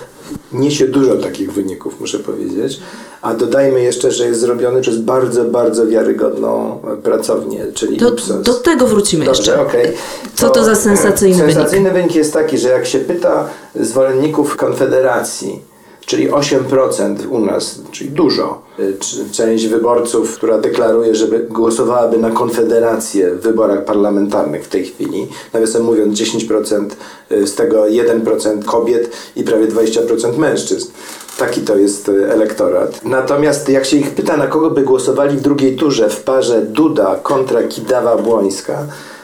niesie 0.52 0.88
dużo 0.88 1.16
takich 1.16 1.54
wyników, 1.54 2.00
muszę 2.00 2.20
powiedzieć. 2.20 2.80
A 3.22 3.34
dodajmy 3.34 3.82
jeszcze, 3.84 4.12
że 4.12 4.26
jest 4.28 4.40
zrobiony 4.40 4.82
przez 4.82 4.98
bardzo, 4.98 5.46
bardzo 5.46 5.88
wiarygodną 5.88 6.80
e, 6.94 6.98
pracownię, 6.98 7.66
czyli 7.74 7.98
Do, 7.98 8.10
Ipsos. 8.10 8.42
do 8.42 8.54
tego 8.54 8.88
wrócimy 8.88 9.26
Dobrze, 9.26 9.42
jeszcze. 9.42 9.62
okej. 9.62 9.94
Co 10.36 10.50
to 10.50 10.64
za 10.64 10.76
sensacyjny 10.76 11.38
wynik? 11.38 11.54
Sensacyjny 11.56 11.92
wynik 11.92 12.16
jest 12.16 12.34
taki, 12.34 12.58
że 12.58 12.70
jak 12.70 12.86
się 12.86 13.00
pyta 13.00 13.50
zwolenników 13.76 14.56
Konfederacji, 14.56 15.62
czyli 16.08 16.30
8% 16.30 17.16
u 17.30 17.40
nas, 17.40 17.80
czyli 17.92 18.10
dużo, 18.10 18.62
y, 18.80 18.98
część 19.32 19.68
wyborców, 19.68 20.36
która 20.36 20.58
deklaruje, 20.58 21.16
żeby 21.16 21.40
głosowałaby 21.40 22.18
na 22.18 22.32
Konfederację 22.32 23.36
w 23.36 23.42
wyborach 23.42 23.86
parlamentarnych 23.86 24.66
w 24.66 24.70
tej 24.70 24.86
chwili, 24.86 25.28
nawiasem 25.54 25.84
mówiąc 25.84 26.20
10% 26.20 26.96
z 27.30 27.56
tego 27.56 27.86
1% 27.86 28.64
kobiet 28.66 29.12
i 29.36 29.44
prawie 29.44 29.68
20% 29.68 30.38
mężczyzn. 30.38 30.92
Taki 31.38 31.62
to 31.62 31.78
jest 31.78 32.10
y, 32.10 32.32
elektorat. 32.32 33.06
Natomiast 33.06 33.70
jak 33.70 33.86
się 33.86 33.98
ich 33.98 34.12
pyta, 34.12 34.38
na 34.38 34.48
kogo 34.48 34.70
by 34.70 34.82
głosowali 34.82 35.38
w 35.38 35.42
drugiej 35.42 35.76
turze 35.76 36.10
w 36.10 36.24
parze 36.24 36.62
Duda 36.62 37.20
kontra 37.24 37.62
Kidawa-Błońska, 37.64 38.76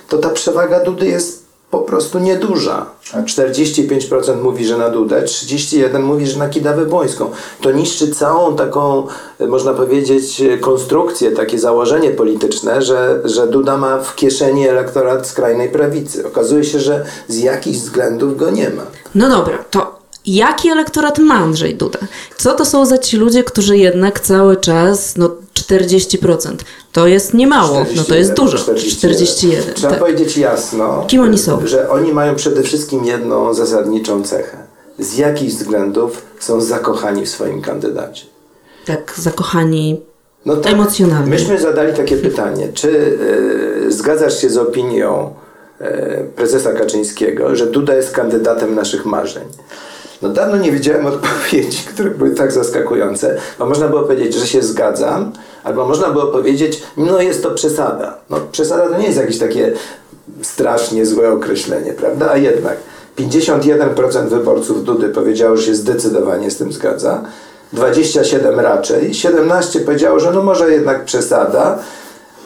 to 0.09 0.17
ta 0.17 0.29
przewaga 0.29 0.79
Dudy 0.79 1.05
jest 1.05 1.42
po 1.73 1.79
prostu 1.79 2.19
nieduża. 2.19 2.85
45% 3.13 4.41
mówi, 4.41 4.65
że 4.65 4.77
na 4.77 4.89
Dudę, 4.89 5.21
31% 5.21 5.99
mówi, 5.99 6.27
że 6.27 6.39
na 6.39 6.49
Kidawę 6.49 6.85
Błońską. 6.85 7.31
To 7.61 7.71
niszczy 7.71 8.11
całą 8.11 8.55
taką, 8.55 9.07
y, 9.41 9.47
można 9.47 9.73
powiedzieć, 9.73 10.41
y, 10.41 10.57
konstrukcję, 10.57 11.31
takie 11.31 11.59
założenie 11.59 12.11
polityczne, 12.11 12.81
że, 12.81 13.21
że 13.25 13.47
Duda 13.47 13.77
ma 13.77 13.99
w 13.99 14.15
kieszeni 14.15 14.67
elektorat 14.67 15.27
skrajnej 15.27 15.69
prawicy. 15.69 16.27
Okazuje 16.27 16.63
się, 16.63 16.79
że 16.79 17.05
z 17.27 17.37
jakichś 17.39 17.77
względów 17.77 18.37
go 18.37 18.51
nie 18.51 18.69
ma. 18.69 18.83
No 19.15 19.29
dobra, 19.29 19.57
to 19.71 19.99
jaki 20.25 20.69
elektorat 20.69 21.19
ma 21.19 21.35
Andrzej 21.35 21.75
Duda? 21.75 21.99
Co 22.37 22.53
to 22.53 22.65
są 22.65 22.85
za 22.85 22.97
ci 22.97 23.17
ludzie, 23.17 23.43
którzy 23.43 23.77
jednak 23.77 24.19
cały 24.19 24.57
czas, 24.57 25.17
no 25.17 25.29
40%, 25.67 26.55
to 26.91 27.07
jest 27.07 27.33
niemało, 27.33 27.85
no 27.95 28.03
to 28.03 28.15
jest 28.15 28.33
dużo. 28.33 28.57
41, 28.57 29.73
Trzeba 29.73 29.89
tak. 29.89 29.99
powiedzieć 29.99 30.37
jasno, 30.37 31.05
Kim 31.07 31.21
oni 31.21 31.37
są? 31.37 31.67
że 31.67 31.89
oni 31.89 32.13
mają 32.13 32.35
przede 32.35 32.63
wszystkim 32.63 33.05
jedną 33.05 33.53
zasadniczą 33.53 34.23
cechę. 34.23 34.57
Z 34.99 35.17
jakichś 35.17 35.53
względów 35.53 36.21
są 36.39 36.61
zakochani 36.61 37.25
w 37.25 37.29
swoim 37.29 37.61
kandydacie. 37.61 38.25
Tak, 38.85 39.13
zakochani 39.17 40.01
No 40.45 40.55
tak, 40.57 40.73
Emocjonalnie. 40.73 41.29
Myśmy 41.29 41.59
zadali 41.59 41.93
takie 41.93 42.17
pytanie, 42.17 42.67
czy 42.73 43.17
e, 43.87 43.91
zgadzasz 43.91 44.41
się 44.41 44.49
z 44.49 44.57
opinią 44.57 45.33
e, 45.79 46.23
prezesa 46.35 46.73
Kaczyńskiego, 46.73 47.55
że 47.55 47.67
Duda 47.67 47.95
jest 47.95 48.11
kandydatem 48.11 48.75
naszych 48.75 49.05
marzeń? 49.05 49.43
No 50.23 50.29
dawno 50.29 50.57
nie 50.57 50.71
widziałem 50.71 51.05
odpowiedzi, 51.13 51.83
które 51.93 52.09
były 52.09 52.31
tak 52.31 52.51
zaskakujące, 52.51 53.37
bo 53.59 53.65
można 53.65 53.87
było 53.87 54.01
powiedzieć, 54.01 54.33
że 54.33 54.47
się 54.47 54.61
zgadzam, 54.61 55.31
albo 55.63 55.85
można 55.85 56.09
było 56.09 56.25
powiedzieć, 56.25 56.83
no 56.97 57.21
jest 57.21 57.43
to 57.43 57.51
przesada. 57.51 58.17
No 58.29 58.37
przesada 58.51 58.89
to 58.89 58.97
nie 58.97 59.05
jest 59.05 59.19
jakieś 59.19 59.37
takie 59.37 59.73
strasznie 60.41 61.05
złe 61.05 61.31
określenie, 61.31 61.93
prawda? 61.93 62.31
A 62.31 62.37
jednak 62.37 62.77
51% 63.19 64.27
wyborców 64.27 64.83
Dudy 64.83 65.09
powiedziało, 65.09 65.57
że 65.57 65.63
się 65.63 65.75
zdecydowanie 65.75 66.51
z 66.51 66.57
tym 66.57 66.71
zgadza, 66.71 67.21
27 67.73 68.59
raczej, 68.59 69.13
17 69.13 69.79
powiedziało, 69.79 70.19
że 70.19 70.31
no 70.31 70.43
może 70.43 70.71
jednak 70.71 71.05
przesada, 71.05 71.79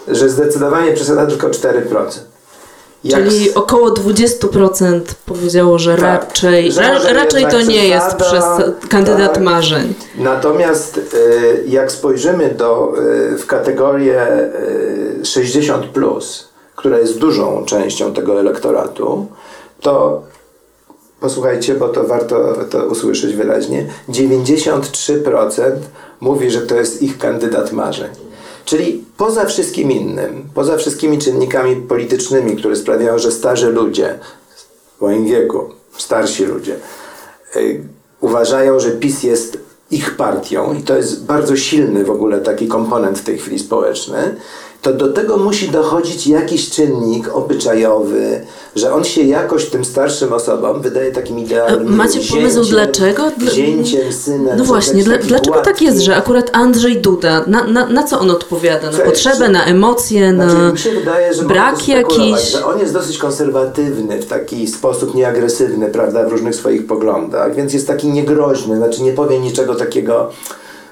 że 0.08 0.30
zdecydowanie 0.30 0.94
przesada 0.94 1.26
tylko 1.26 1.48
4%. 1.48 2.27
Jak 3.04 3.24
Czyli 3.30 3.54
około 3.54 3.92
20% 3.92 5.02
powiedziało, 5.26 5.80
że 5.80 5.98
Tak. 5.98 6.04
raczej, 6.04 6.72
Że 6.72 6.82
ra, 6.82 7.14
raczej 7.14 7.46
to 7.46 7.62
nie 7.62 7.88
jest 7.88 8.16
przez 8.16 8.44
kandydat 8.90 9.34
tak. 9.34 9.44
marzeń. 9.44 9.94
Natomiast 10.18 10.98
y, 10.98 11.64
jak 11.68 11.92
spojrzymy 11.92 12.56
do, 12.58 12.94
y, 13.34 13.38
w 13.38 13.46
kategorię 13.46 14.28
y, 15.22 15.26
60, 15.26 15.86
która 16.76 17.00
jest 17.00 17.18
dużą 17.18 17.66
częścią 17.66 18.14
tego 18.14 18.40
elektoratu, 18.40 19.26
to 19.82 20.22
posłuchajcie, 21.20 21.74
bo 21.74 21.88
to 21.88 22.04
warto 22.04 22.54
to 22.70 22.86
usłyszeć 22.86 23.36
wyraźnie, 23.36 23.86
93% 24.10 25.72
mówi, 26.20 26.52
że 26.52 26.62
to 26.62 26.76
jest 26.76 27.02
ich 27.02 27.18
kandydat 27.18 27.72
marzeń. 27.72 28.10
Czyli 28.68 29.06
poza 29.18 29.46
wszystkim 29.46 29.92
innym, 29.92 30.50
poza 30.54 30.78
wszystkimi 30.78 31.20
czynnikami 31.20 31.76
politycznymi, 31.76 32.56
które 32.56 32.76
sprawiają, 32.76 33.20
że 33.20 33.32
starzy 33.32 33.72
ludzie 33.72 34.20
w 34.98 35.02
moim 35.02 35.26
wieku, 35.26 35.70
starsi 35.98 36.46
ludzie, 36.46 36.76
y, 37.56 37.84
uważają, 38.22 38.80
że 38.80 38.92
PiS 38.92 39.24
jest 39.24 39.60
ich 39.92 40.16
partią 40.16 40.74
i 40.74 40.82
to 40.82 40.98
jest 40.98 41.26
bardzo 41.26 41.56
silny 41.56 42.06
w 42.06 42.12
ogóle 42.12 42.40
taki 42.40 42.68
komponent 42.68 43.20
w 43.20 43.24
tej 43.24 43.38
chwili 43.38 43.60
społeczny, 43.60 44.36
to 44.82 44.94
do 44.94 45.14
tego 45.14 45.38
musi 45.38 45.70
dochodzić 45.70 46.28
jakiś 46.28 46.70
czynnik 46.70 47.36
obyczajowy, 47.36 48.42
że 48.76 48.94
on 48.94 49.04
się 49.04 49.22
jakoś 49.24 49.66
tym 49.66 49.86
starszym 49.86 50.34
osobom 50.34 50.82
wydaje 50.82 51.12
takim 51.12 51.40
idealnym 51.40 51.96
Macie 51.96 52.20
pomysł 52.20 52.56
zięciem, 52.56 52.72
dlaczego? 52.72 53.32
Dla- 53.38 53.52
Zięciem, 53.52 54.14
synem. 54.14 54.58
No 54.58 54.64
właśnie, 54.64 55.04
dla, 55.04 55.18
dlaczego 55.18 55.62
tak 55.62 55.82
jest, 55.82 56.00
że 56.00 56.16
akurat 56.16 56.50
Andrzej 56.54 56.98
Duda, 57.02 57.44
na, 57.48 57.64
na, 57.64 57.86
na 57.86 58.04
co 58.04 58.20
on 58.20 58.32
odpowiada? 58.32 58.86
Na 58.86 58.98
Cześć. 58.98 59.04
potrzebę, 59.06 59.50
na 59.50 59.66
emocje, 59.66 60.34
Znaczy, 60.34 60.54
na 60.56 60.72
mi 60.72 60.78
się 60.80 60.92
wydaje, 60.92 61.34
że 61.34 61.44
brak 61.44 61.88
jakiś... 61.88 62.42
Że 62.52 62.66
on 62.66 62.80
jest 62.80 62.94
dosyć 62.94 63.18
konserwatywny 63.18 64.22
w 64.22 64.26
taki 64.26 64.68
sposób 64.68 65.16
nieagresywny, 65.16 65.90
prawda, 65.90 66.24
w 66.26 66.32
różnych 66.32 66.56
swoich 66.56 66.88
poglądach, 66.88 67.56
więc 67.56 67.74
jest 67.74 67.88
taki 67.88 68.08
niegroźny, 68.08 68.78
znaczy 68.78 69.04
nie 69.04 69.12
powie 69.12 69.40
niczego 69.40 69.76
takiego 69.76 70.30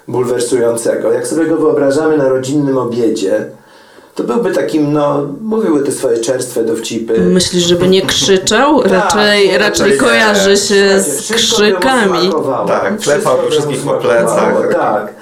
bulwersującego. 0.07 1.11
Jak 1.11 1.27
sobie 1.27 1.45
go 1.45 1.57
wyobrażamy 1.57 2.17
na 2.17 2.29
rodzinnym 2.29 2.77
obiedzie, 2.77 3.45
to 4.15 4.23
byłby 4.23 4.51
takim, 4.51 4.93
no, 4.93 5.27
mówiły 5.41 5.83
te 5.83 5.91
swoje 5.91 6.17
czerstwe 6.17 6.63
dowcipy. 6.63 7.19
Myślisz, 7.19 7.63
żeby 7.63 7.87
nie 7.87 8.01
krzyczał? 8.01 8.83
Tak, 8.83 8.91
Raczej, 8.91 9.47
nie, 9.47 9.57
raczej 9.57 9.91
nie. 9.91 9.97
kojarzy 9.97 10.57
się 10.57 10.99
z 10.99 11.31
krzykami. 11.33 12.31
Tak, 12.67 12.99
klepał 12.99 13.37
wszystkich 13.49 13.81
po 13.81 13.93
plecach. 13.93 14.73
Tak. 14.73 15.13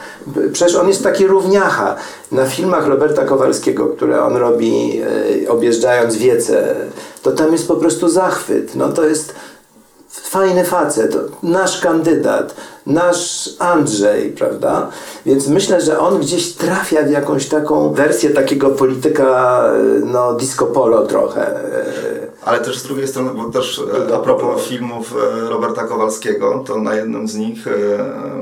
Przecież 0.54 0.76
on 0.76 0.88
jest 0.88 1.04
taki 1.04 1.28
równiacha. 1.28 1.96
Na 2.32 2.46
filmach 2.46 2.88
Roberta 2.88 3.26
Kowalskiego, 3.26 3.88
które 3.88 4.24
on 4.24 4.36
robi 4.36 5.02
e, 5.46 5.50
objeżdżając 5.50 6.16
wiece, 6.16 6.76
to 7.24 7.32
tam 7.32 7.52
jest 7.52 7.68
po 7.68 7.76
prostu 7.76 8.10
zachwyt. 8.10 8.76
No 8.76 8.90
to 8.90 9.06
jest 9.06 9.36
fajny 10.20 10.66
facet, 10.66 11.18
nasz 11.44 11.82
kandydat, 11.82 12.56
nasz 12.86 13.50
Andrzej, 13.60 14.32
prawda? 14.32 14.90
Więc 15.26 15.48
myślę, 15.48 15.82
że 15.82 16.00
on 16.00 16.20
gdzieś 16.20 16.54
trafia 16.54 17.04
w 17.04 17.10
jakąś 17.10 17.46
taką 17.48 17.94
wersję 17.94 18.30
takiego 18.30 18.70
polityka, 18.70 19.64
e, 19.68 20.06
no 20.06 20.34
disco 20.34 20.66
polo 20.66 21.06
trochę. 21.06 21.60
Ale 22.46 22.60
też 22.60 22.78
z 22.78 22.84
drugiej 22.84 23.08
strony, 23.08 23.32
bo 23.34 23.52
też 23.52 23.82
e, 24.10 24.16
a 24.16 24.20
propos 24.20 24.64
filmów 24.64 25.14
e, 25.16 25.50
Roberta 25.50 25.84
Kowalskiego, 25.84 26.64
to 26.68 26.82
na 26.82 26.96
jednym 26.96 27.28
z 27.28 27.36
nich 27.36 27.68
e, 27.68 27.72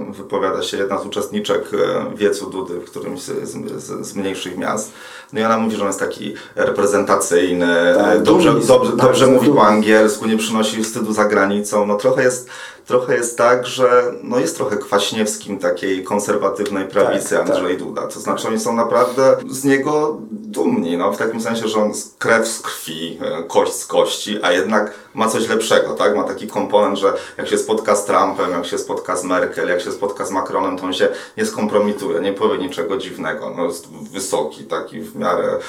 wypowiada 0.09 0.63
się 0.63 0.77
jedna 0.77 0.99
z 0.99 1.05
uczestniczek 1.05 1.71
wiecu 2.15 2.49
Dudy 2.49 2.79
w 2.79 2.85
którymś 2.85 3.21
z, 3.21 4.05
z, 4.05 4.15
mniejszych 4.15 4.57
miast. 4.57 4.93
No 5.33 5.39
i 5.39 5.43
ona 5.43 5.57
mówi, 5.57 5.75
że 5.75 5.81
on 5.81 5.87
jest 5.87 5.99
taki 5.99 6.33
reprezentacyjny, 6.55 7.93
Tak, 7.97 8.15
e, 8.15 8.19
dobrze, 8.19 8.51
dumny, 8.51 8.65
dobrze, 8.65 8.95
dobrze 8.95 9.27
mówi 9.27 9.49
po 9.49 9.63
angielsku, 9.67 10.25
nie 10.25 10.37
przynosi 10.37 10.83
wstydu 10.83 11.13
za 11.13 11.25
granicą. 11.25 11.85
No 11.85 11.95
trochę 11.95 12.23
jest, 12.23 12.49
trochę 12.85 13.15
jest 13.15 13.37
tak, 13.37 13.67
że 13.67 14.13
no 14.23 14.39
jest 14.39 14.57
trochę 14.57 14.77
kwaśniewskim 14.77 15.59
takiej 15.59 16.03
konserwatywnej 16.03 16.87
prawicy 16.87 17.29
Tak, 17.29 17.47
tak. 17.47 17.55
Andrzej 17.55 17.77
Duda. 17.77 18.07
To 18.07 18.19
znaczy 18.19 18.47
oni 18.47 18.59
są 18.59 18.75
naprawdę 18.75 19.37
z 19.49 19.63
niego 19.63 20.17
dumni, 20.31 20.97
no 20.97 21.13
w 21.13 21.17
takim 21.17 21.41
sensie, 21.41 21.67
że 21.67 21.79
on 21.79 21.91
krew 22.19 22.47
z 22.47 22.61
krwi, 22.61 23.19
e, 23.21 23.43
kość 23.43 23.73
z 23.73 23.85
kości, 23.85 24.39
a 24.43 24.51
jednak 24.51 24.93
ma 25.13 25.27
coś 25.27 25.49
lepszego, 25.49 25.93
tak? 25.93 26.15
Ma 26.15 26.23
taki 26.23 26.47
komponent, 26.47 26.97
że 26.99 27.13
jak 27.37 27.47
się 27.47 27.57
spotka 27.57 27.95
z 27.95 28.05
Trumpem, 28.05 28.51
jak 28.51 28.65
się 28.65 28.77
spotka 28.77 29.15
z 29.15 29.23
Merkel, 29.23 29.69
jak 29.69 29.81
się 29.81 29.91
spotka 29.91 30.25
z 30.25 30.31
Macronem, 30.31 30.77
to 30.77 30.83
on 30.83 30.93
się 30.93 31.09
nie 31.37 31.45
skompromituje, 31.45 32.19
nie 32.19 32.33
powie 32.33 32.57
niczego 32.57 32.97
dziwnego, 32.97 33.53
no 33.57 33.65
jest 33.65 33.87
wysoki, 33.91 34.63
taki 34.63 35.01
w 35.01 35.15
miarę... 35.15 35.59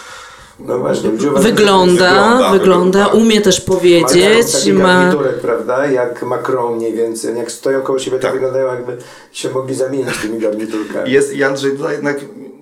No 0.66 0.78
właśnie, 0.78 1.10
Wygląda, 1.10 1.40
Wygląda, 1.40 2.10
wygląda, 2.10 2.50
wygląda. 2.50 3.06
umie 3.06 3.40
też 3.40 3.60
powiedzieć, 3.60 4.52
taki 4.52 4.72
ma... 4.72 4.82
garniturek, 4.88 5.40
prawda? 5.40 5.86
Jak 5.86 6.22
Macron 6.22 6.76
mniej 6.76 6.92
więcej. 6.92 7.36
Jak 7.36 7.52
stoją 7.52 7.80
koło 7.82 7.98
siebie, 7.98 8.16
to 8.16 8.22
Tak. 8.22 8.32
wyglądają 8.32 8.66
jakby 8.66 8.96
się 9.32 9.50
mogli 9.50 9.74
zamienić 9.74 10.18
tymi 10.22 10.38
garniturkami. 10.38 11.12
Jest 11.12 11.32
i 11.32 11.44
Andrzej 11.44 11.76
Duda 11.76 11.92
jednak 11.92 12.20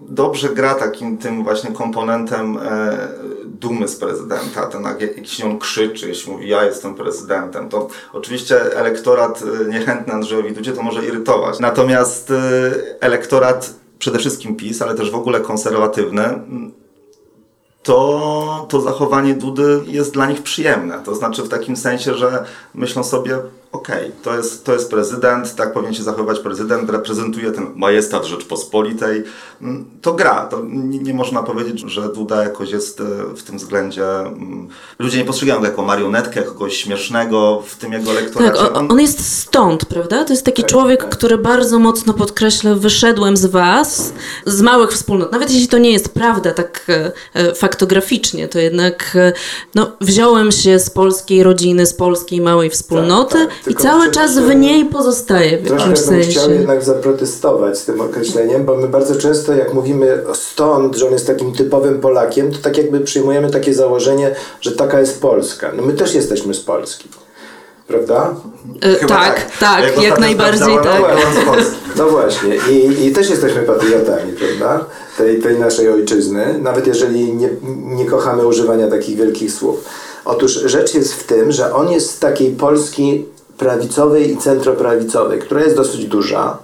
dobrze 0.09 0.49
gra 0.49 0.75
takim 0.75 1.19
tym 1.19 1.45
właśnie 1.45 1.73
komponentem 1.73 2.59
e, 2.59 2.99
dumy 3.45 3.89
z 3.89 3.97
prezydenta. 3.97 4.67
Ten, 4.67 4.83
jak, 5.01 5.17
jeśli 5.17 5.45
on 5.45 5.59
krzyczy, 5.59 6.09
jeśli 6.09 6.33
mówi 6.33 6.49
ja 6.49 6.65
jestem 6.65 6.95
prezydentem, 6.95 7.69
to 7.69 7.89
oczywiście 8.13 8.77
elektorat 8.77 9.43
e, 9.43 9.69
niechętny 9.69 10.13
Andrzejowi 10.13 10.53
Dudzie 10.53 10.73
to 10.73 10.83
może 10.83 11.05
irytować. 11.05 11.59
Natomiast 11.61 12.31
e, 12.31 12.35
elektorat 13.01 13.75
przede 13.99 14.19
wszystkim 14.19 14.57
PiS, 14.57 14.83
ale 14.83 14.95
też 14.95 15.11
w 15.11 15.15
ogóle 15.15 15.41
konserwatywny, 15.41 16.23
to, 17.83 18.67
to 18.69 18.81
zachowanie 18.81 19.35
Dudy 19.35 19.81
jest 19.87 20.13
dla 20.13 20.27
nich 20.27 20.43
przyjemne. 20.43 21.03
To 21.05 21.15
znaczy 21.15 21.43
w 21.43 21.49
takim 21.49 21.77
sensie, 21.77 22.15
że 22.15 22.45
myślą 22.75 23.05
sobie, 23.05 23.39
okej, 23.73 24.13
to, 24.23 24.37
jest, 24.37 24.65
to 24.65 24.73
jest 24.73 24.91
prezydent, 24.91 25.55
tak 25.55 25.73
powinien 25.73 25.95
się 25.95 26.03
zachowywać 26.03 26.39
prezydent, 26.39 26.91
reprezentuje 26.91 27.51
ten 27.53 27.67
majestat 27.77 28.25
Rzeczpospolitej. 28.25 29.25
Mm, 29.63 29.85
To 30.03 30.13
gra. 30.13 30.47
To 30.47 30.63
nie, 30.65 30.99
nie 30.99 31.15
można 31.15 31.43
powiedzieć, 31.43 31.81
że 31.87 32.09
Duda 32.13 32.43
jakoś 32.43 32.71
jest 32.71 33.01
e, 33.01 33.05
w 33.37 33.43
tym 33.43 33.59
względzie... 33.59 34.05
mm, 34.19 34.69
Ludzie 34.99 35.19
nie 35.19 35.25
postrzegają 35.25 35.61
go 35.61 35.67
jako 35.67 35.83
marionetkę, 35.83 36.43
kogoś 36.43 36.77
śmiesznego 36.77 37.63
w 37.67 37.77
tym 37.77 37.93
jego 37.93 38.11
elektoracie. 38.11 38.59
Tak, 38.63 38.77
on, 38.77 38.91
on 38.93 39.01
jest 39.01 39.39
stąd, 39.39 39.85
prawda? 39.85 40.25
To 40.25 40.33
jest 40.33 40.45
taki 40.45 40.63
Tak, 40.63 40.71
człowiek, 40.71 41.01
tak. 41.01 41.11
który 41.11 41.39
bardzo 41.39 41.79
mocno 41.79 42.15
podkreśla, 42.15 42.75
wyszedłem 42.75 43.37
z 43.37 43.47
was, 43.47 44.13
z 44.47 44.63
małych 44.63 44.93
wspólnot. 44.93 45.33
Nawet 45.33 45.51
jeśli 45.51 45.69
to 45.69 45.79
nie 45.79 45.93
jest 45.93 46.09
prawda 46.15 46.53
tak 46.53 46.87
e, 46.89 47.13
e, 47.35 47.55
faktograficznie, 47.55 48.49
to 48.49 48.59
jednak 48.59 49.17
no, 49.75 49.93
wziąłem 50.01 50.53
się 50.53 50.79
z 50.79 50.91
polskiej 50.91 51.43
rodziny, 51.43 51.87
z 51.87 51.95
polskiej 51.95 52.41
małej 52.41 52.71
wspólnoty 52.71 53.39
Tak, 53.39 53.49
tak. 53.49 53.60
I 53.67 53.75
cały 53.75 54.11
czas 54.11 54.39
w 54.39 54.55
niej 54.55 54.85
pozostaje 54.85 55.59
w 55.59 55.67
Troszkę 55.67 55.89
jakimś 55.89 56.09
bym 56.09 56.23
chciał 56.23 56.43
sensie. 56.43 56.59
jednak 56.59 56.83
zaprotestować 56.83 57.79
z 57.79 57.85
tym 57.85 58.01
określeniem, 58.01 58.65
bo 58.65 58.77
my 58.77 58.89
bardzo 58.89 59.17
często 59.17 59.55
jak 59.55 59.75
mówimy 59.75 60.23
stąd, 60.35 60.97
że 60.97 61.07
on 61.07 61.13
jest 61.13 61.27
takim 61.27 61.53
typowym 61.53 62.01
Polakiem, 62.01 62.53
to 62.53 62.59
tak 62.59 62.79
jakby 62.79 63.01
przyjmujemy 63.01 63.51
takie 63.51 63.75
założenie, 63.75 64.35
że 64.61 64.73
taka 64.73 65.01
jest 65.01 65.21
Polska. 65.23 65.73
No 65.77 65.83
my 65.83 65.93
też 65.93 66.15
jesteśmy 66.15 66.55
z 66.55 66.61
Polski. 66.61 67.09
Prawda? 67.89 68.35
E, 68.83 68.95
Chyba 68.95 69.15
tak, 69.15 69.59
tak, 69.61 69.83
jak, 69.83 69.99
ostatnio 69.99 70.17
najbardziej 70.21 70.77
tak. 70.83 71.03
Polski. 71.47 71.77
No 71.97 72.07
właśnie, 72.07 72.57
I, 72.71 73.07
i 73.07 73.13
też 73.13 73.31
jesteśmy 73.31 73.63
patriotami, 73.63 74.33
prawda? 74.33 74.85
Tej, 75.19 75.43
tej 75.43 75.59
naszej 75.59 75.89
ojczyzny, 75.89 76.59
nawet 76.63 76.87
jeżeli 76.87 77.35
nie, 77.35 77.49
nie 77.77 78.05
kochamy 78.05 78.47
używania 78.47 78.89
takich 78.89 79.17
wielkich 79.17 79.53
słów. 79.53 79.85
Otóż 80.25 80.53
rzecz 80.53 80.95
jest 80.95 81.15
w 81.15 81.25
tym, 81.25 81.53
że 81.53 81.75
on 81.75 81.91
jest 81.91 82.11
z 82.11 82.19
takiej 82.19 82.51
Polski 82.51 83.27
prawicowej 83.61 84.33
i 84.33 84.37
centroprawicowej, 84.37 85.39
która 85.39 85.61
jest 85.63 85.77
dosyć 85.77 86.05
duża. 86.05 86.59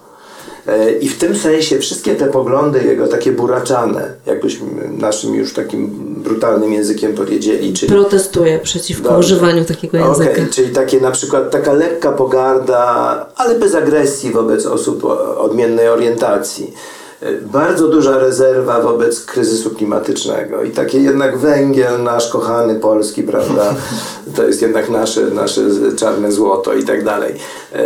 E, 0.67 0.93
I 0.93 1.09
w 1.09 1.19
tym 1.19 1.37
sensie 1.37 1.79
wszystkie 1.79 2.15
te 2.15 2.27
poglądy 2.27 2.85
jego 2.85 3.09
takie 3.09 3.33
buraczane, 3.33 4.13
jakbyśmy 4.27 4.67
naszym 4.99 5.35
już 5.35 5.55
takim 5.55 5.91
brutalnym 6.23 6.73
językiem 6.73 7.15
powiedzieli, 7.15 7.73
czyli 7.73 7.93
Protestuję 7.93 8.59
przeciwko 8.59 9.09
Dobrze. 9.09 9.19
używaniu 9.19 9.65
takiego 9.65 9.99
języka. 9.99 10.43
czyli 10.51 10.69
takie 10.69 11.01
na 11.01 11.11
przykład 11.11 11.51
taka 11.51 11.73
lekka 11.73 12.13
pogarda, 12.13 13.27
ale 13.37 13.59
bez 13.59 13.75
agresji 13.75 14.31
wobec 14.33 14.67
osób 14.67 15.05
odmiennej 15.39 15.89
orientacji. 15.89 16.75
E, 17.23 17.33
bardzo 17.33 17.89
duża 17.89 18.19
rezerwa 18.19 18.81
wobec 18.81 19.25
kryzysu 19.25 19.71
klimatycznego. 19.71 20.63
I 20.63 20.71
takie 20.71 20.99
jednak 20.99 21.39
węgiel 21.39 22.03
nasz 22.03 22.31
kochany 22.31 22.75
polski, 22.75 23.23
prawda, 23.23 23.75
to 24.37 24.43
jest 24.43 24.63
jednak 24.63 24.91
nasze, 24.91 25.21
nasze 25.21 25.61
czarne 25.97 26.33
złoto 26.33 26.75
i 26.75 26.85
tak 26.85 27.05
dalej. 27.05 27.35
E, 27.73 27.85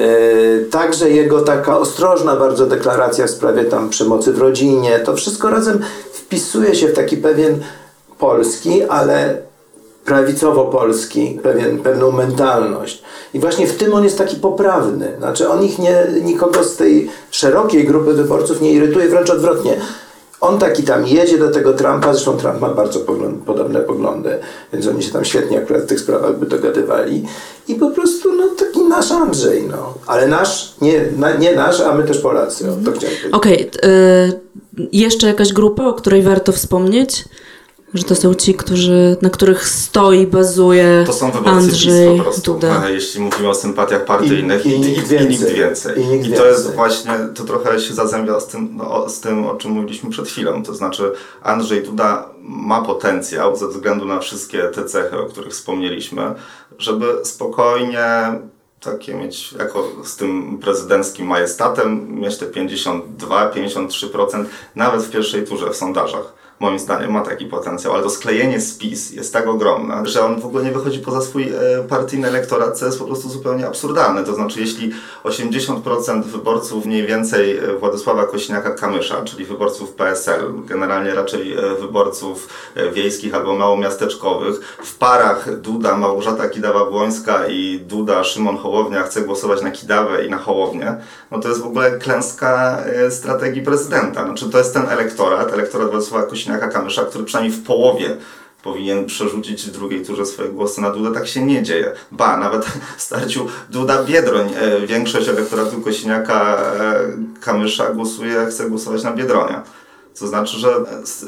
także 0.71 1.11
jego 1.11 1.41
taka 1.41 1.79
ostrożna 1.79 2.37
bardzo 2.37 2.67
deklaracja 2.67 3.27
w 3.27 3.31
sprawie 3.31 3.65
tam 3.65 3.91
przemocy 3.91 4.33
w 4.33 4.39
rodzinie, 4.39 4.99
to 4.99 5.17
wszystko 5.17 5.51
razem 5.51 5.81
wpisuje 6.13 6.75
się 6.75 6.89
w 6.89 6.95
taki 6.95 7.17
pewien 7.17 7.59
polski, 8.19 8.83
ale 8.83 9.50
prawicowo-polski, 10.05 11.39
pewien, 11.43 11.79
pewną 11.79 12.13
mentalność. 12.13 13.03
I 13.35 13.41
właśnie 13.41 13.67
w 13.67 13.77
tym 13.77 13.95
on 13.95 14.05
jest 14.05 14.19
taki 14.19 14.37
poprawny. 14.37 15.13
Znaczy 15.19 15.49
on 15.49 15.65
ich 15.65 15.79
nie, 15.79 16.07
nikogo 16.23 16.65
z 16.65 16.77
tej 16.77 17.11
szerokiej 17.31 17.85
grupy 17.85 18.13
wyborców 18.13 18.61
nie 18.61 18.73
irytuje, 18.73 19.09
wręcz 19.09 19.31
odwrotnie. 19.31 19.77
On 20.41 20.59
taki 20.59 20.83
tam 20.83 21.07
jedzie 21.07 21.39
do 21.39 21.51
tego 21.51 21.73
Trumpa, 21.73 22.13
zresztą 22.13 22.37
Trump 22.37 22.61
ma 22.61 22.69
bardzo 22.69 23.01
pogląd, 23.01 23.45
podobne 23.45 23.81
poglądy, 23.81 24.39
więc 24.73 24.87
oni 24.87 25.03
się 25.03 25.13
tam 25.13 25.25
świetnie 25.25 25.59
akurat 25.59 25.83
w 25.83 25.87
tych 25.87 26.01
sprawach 26.01 26.39
by 26.39 26.47
dogadywali. 26.47 27.27
I 27.69 27.75
po 27.75 27.91
prostu 27.91 28.33
no, 28.33 28.49
taki 28.59 28.81
nasz 28.81 29.11
Andrzej, 29.11 29.67
no. 29.71 29.95
Ale 30.07 30.29
nasz, 30.29 30.75
nie, 30.81 31.05
na, 31.17 31.37
nie 31.37 31.57
nasz, 31.57 31.81
a 31.81 31.95
my 31.95 32.05
też 32.05 32.19
Polacy. 32.19 32.71
O, 32.71 32.73
to 32.85 32.93
chciałem 32.93 33.17
powiedzieć. 33.17 33.33
Okej, 33.33 33.71
okay, 33.71 34.41
jeszcze 34.93 35.27
jakaś 35.27 35.53
grupa, 35.53 35.85
o 35.85 35.95
której 35.95 36.23
warto 36.23 36.53
wspomnieć? 36.53 37.25
Że 37.95 38.05
to 38.05 38.15
są 38.15 38.35
ci, 38.35 38.55
którzy, 38.55 39.17
na 39.23 39.31
których 39.31 39.69
stoi, 39.69 40.27
bazuje 40.27 41.05
To 41.07 41.13
są 41.13 41.31
wyborcy 41.31 41.51
Andrzej 41.51 41.93
PiS 42.09 42.19
po 42.19 42.23
prostu, 42.23 42.53
Duda. 42.55 42.89
jeśli 42.89 43.21
mówimy 43.21 43.49
o 43.49 43.55
sympatiach 43.55 44.05
partyjnych 44.05 44.67
I- 44.67 44.69
i, 44.69 44.73
i 44.73 44.77
i, 44.77 44.81
nikt 44.81 44.99
i, 45.07 45.09
więcej. 45.09 45.29
nikt 45.29 45.45
więcej. 45.49 46.01
I 46.03 46.07
nikt 46.07 46.27
I 46.27 46.33
to 46.33 46.47
jest 46.47 46.59
więcej. 46.61 46.77
właśnie, 46.77 47.13
to 47.35 47.45
trochę 47.45 47.81
się 47.81 47.95
zazębia 47.95 48.41
z 48.41 48.47
tym, 48.47 48.69
no, 48.77 49.09
z 49.09 49.21
tym, 49.21 49.47
o 49.47 49.55
czym 49.55 49.71
mówiliśmy 49.71 50.11
przed 50.11 50.29
chwilą. 50.29 50.63
To 50.63 50.75
znaczy 50.75 51.13
Andrzej 51.43 51.83
Duda 51.83 52.29
ma 52.43 52.83
potencjał 52.83 53.57
ze 53.57 53.69
względu 53.69 54.05
na 54.05 54.19
wszystkie 54.19 54.59
te 54.63 54.85
cechy, 54.85 55.19
o 55.19 55.27
których 55.27 55.53
wspomnieliśmy, 55.53 56.35
żeby 56.79 57.07
spokojnie 57.25 58.07
takie 58.81 59.15
mieć, 59.15 59.53
jako 59.53 59.89
z 60.05 60.17
tym 60.17 60.59
prezydenckim 60.59 61.27
majestatem, 61.27 62.21
mieć 62.21 62.37
te 62.39 62.47
52-53% 62.47 64.45
nawet 64.77 65.03
w 65.03 65.11
pierwszej 65.11 65.45
turze 65.47 65.71
w 65.71 65.77
sondażach. 65.77 66.40
Moim 66.61 66.79
zdaniem 66.79 67.11
ma 67.13 67.21
taki 67.21 67.47
potencjał, 67.47 67.95
ale 67.95 68.03
to 68.03 68.11
sklejenie 68.11 68.61
z 68.61 68.79
PiS 68.79 69.11
jest 69.11 69.33
tak 69.33 69.49
ogromne, 69.49 70.07
że 70.07 70.25
on 70.25 70.41
w 70.41 70.47
ogóle 70.47 70.65
nie 70.65 70.73
wychodzi 70.73 70.99
poza 70.99 71.21
swój 71.21 71.43
e, 71.43 71.85
partyjny 71.89 72.29
elektorat, 72.29 72.79
co 72.79 72.87
jest 72.87 72.99
po 72.99 73.05
prostu 73.05 73.29
zupełnie 73.29 73.67
absurdalne. 73.67 74.25
To 74.25 74.35
znaczy, 74.35 74.61
jeśli 74.61 74.93
80% 75.25 76.23
wyborców 76.23 76.87
mniej 76.87 77.07
więcej 77.07 77.59
e, 77.59 77.79
Władysława 77.79 78.25
Kośniaka-Kamysza, 78.25 79.25
czyli 79.25 79.45
wyborców 79.45 79.93
PSL, 79.93 80.53
generalnie 80.65 81.15
raczej 81.15 81.53
e, 81.53 81.75
wyborców 81.81 82.49
wiejskich 82.93 83.35
albo 83.35 83.57
małomiasteczkowych, 83.57 84.77
w 84.85 84.99
parach 84.99 85.61
Duda, 85.61 85.97
Małgorzata 85.97 86.49
Kidawa-Błońska 86.49 87.51
i 87.51 87.81
Duda, 87.81 88.25
Szymon 88.25 88.57
Hołownia 88.57 89.03
chce 89.03 89.23
głosować 89.23 89.63
na 89.63 89.71
Kidawę 89.71 90.27
i 90.27 90.31
na 90.31 90.39
Hołownię, 90.39 90.97
no 91.31 91.39
to 91.39 91.49
jest 91.49 91.61
w 91.61 91.67
ogóle 91.67 91.99
klęska 91.99 92.79
strategii 93.11 93.63
prezydenta. 93.63 94.25
Znaczy, 94.25 94.51
to 94.51 94.59
jest 94.59 94.75
ten 94.75 94.89
elektorat, 94.89 95.53
elektorat 95.53 95.91
Władysława 95.91 96.27
Kośniaka-Kamysza, 96.51 97.07
który 97.07 97.25
przynajmniej 97.25 97.59
w 97.59 97.65
połowie 97.65 98.17
powinien 98.63 99.07
przerzucić 99.07 99.67
w 99.67 99.71
drugiej 99.71 100.07
turze 100.07 100.27
swoje 100.27 100.49
głosy 100.49 100.81
na 100.81 100.91
Dudę. 100.91 101.15
Tak 101.15 101.29
się 101.29 101.45
nie 101.45 101.63
dzieje. 101.63 101.93
Ba, 102.13 102.37
nawet 102.37 102.65
w 102.97 103.03
starciu 103.07 103.47
Duda-Biedroń 103.71 104.53
e, 104.57 104.87
większość 104.87 105.29
elektoratu 105.29 105.81
Kośniaka-Kamysza 105.81 107.95
głosuje, 107.95 108.47
chce 108.47 108.71
głosować 108.71 109.03
na 109.03 109.13
Biedronia. 109.13 109.63
To 110.19 110.27
znaczy, 110.27 110.59
że 110.59 110.75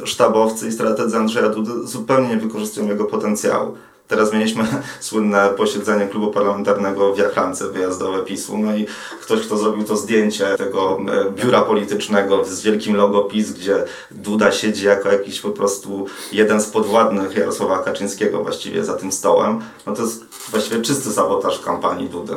sztabowcy 0.05 0.69
i 0.69 0.73
strategzy 0.73 1.17
Andrzeja 1.17 1.49
Dudy 1.49 1.87
zupełnie 1.87 2.29
nie 2.29 2.37
wykorzystują 2.37 2.89
jego 2.89 3.05
potencjału. 3.05 3.77
Teraz 4.09 4.33
mieliśmy 4.33 4.65
słynne 5.01 5.51
posiedzenie 5.57 6.07
klubu 6.07 6.31
parlamentarnego 6.31 7.15
w 7.15 7.19
Jachlance 7.19 7.69
wyjazdowe 7.69 8.23
PiSu, 8.23 8.59
no 8.59 8.77
i 8.77 8.87
ktoś, 9.23 9.41
kto 9.41 9.57
zrobił 9.57 9.85
to 9.85 9.97
zdjęcie 9.97 10.57
tego 10.57 10.99
e, 11.13 11.31
biura 11.31 11.63
politycznego 11.63 12.45
z 12.45 12.63
wielkim 12.63 12.97
logo 12.97 13.23
PiS, 13.23 13.53
gdzie 13.53 13.85
Duda 14.11 14.53
siedzi 14.53 14.87
jako 14.87 15.13
jakiś 15.13 15.41
po 15.41 15.51
prostu 15.51 16.07
jeden 16.33 16.61
z 16.61 16.67
podwładnych 16.67 17.37
Jarosława 17.37 17.79
Kaczyńskiego 17.79 18.43
właściwie 18.43 18.85
za 18.85 18.95
tym 18.95 19.13
stołem, 19.13 19.61
no 19.87 19.95
to 19.95 20.03
jest 20.03 20.25
właściwie 20.51 20.83
czysty 20.83 21.11
sabotaż 21.11 21.59
kampanii 21.59 22.09
Dudy, 22.09 22.35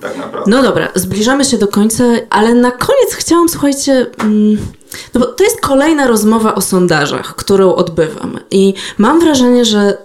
tak 0.00 0.16
naprawdę. 0.16 0.50
No 0.50 0.62
dobra, 0.62 0.88
zbliżamy 0.94 1.44
się 1.44 1.58
do 1.58 1.68
końca, 1.68 2.04
ale 2.30 2.54
na 2.54 2.70
koniec 2.70 3.14
chciałam, 3.14 3.48
słuchajcie, 3.48 4.06
mm, 4.18 4.58
no 5.14 5.20
bo 5.20 5.26
to 5.26 5.44
jest 5.44 5.60
kolejna 5.60 6.06
rozmowa 6.06 6.54
o 6.54 6.60
sondażach, 6.60 7.36
którą 7.36 7.74
odbywam. 7.74 8.38
I 8.50 8.74
mam 8.98 9.20
wrażenie, 9.20 9.64
że 9.64 9.98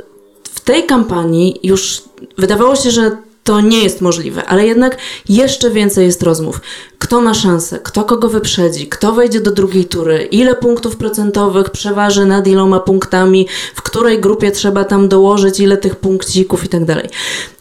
tej 0.70 0.84
kampanii 0.84 1.60
już 1.64 2.02
wydawało 2.38 2.76
się, 2.76 2.92
że 2.92 3.18
to 3.44 3.62
nie 3.62 3.84
jest 3.84 4.02
możliwe, 4.02 4.46
ale 4.46 4.68
jednak 4.68 4.98
jeszcze 5.30 5.70
więcej 5.70 6.06
jest 6.06 6.24
rozmów. 6.24 6.62
Kto 7.00 7.22
ma 7.22 7.34
szansę, 7.34 7.80
kto 7.80 8.04
kogo 8.04 8.30
wyprzedzi, 8.30 8.88
kto 8.88 9.14
wejdzie 9.14 9.42
do 9.42 9.52
drugiej 9.52 9.86
tury, 9.86 10.28
ile 10.32 10.56
punktów 10.56 10.96
procentowych 10.96 11.70
przeważy 11.70 12.26
nad 12.26 12.48
iloma 12.48 12.80
punktami, 12.80 13.48
w 13.76 13.82
której 13.82 14.22
grupie 14.22 14.52
trzeba 14.52 14.84
tam 14.84 15.08
dołożyć, 15.08 15.60
ile 15.60 15.78
tych 15.78 15.96
punkcików 15.96 16.66
i 16.66 16.70
tak 16.70 16.86
dalej. 16.86 17.10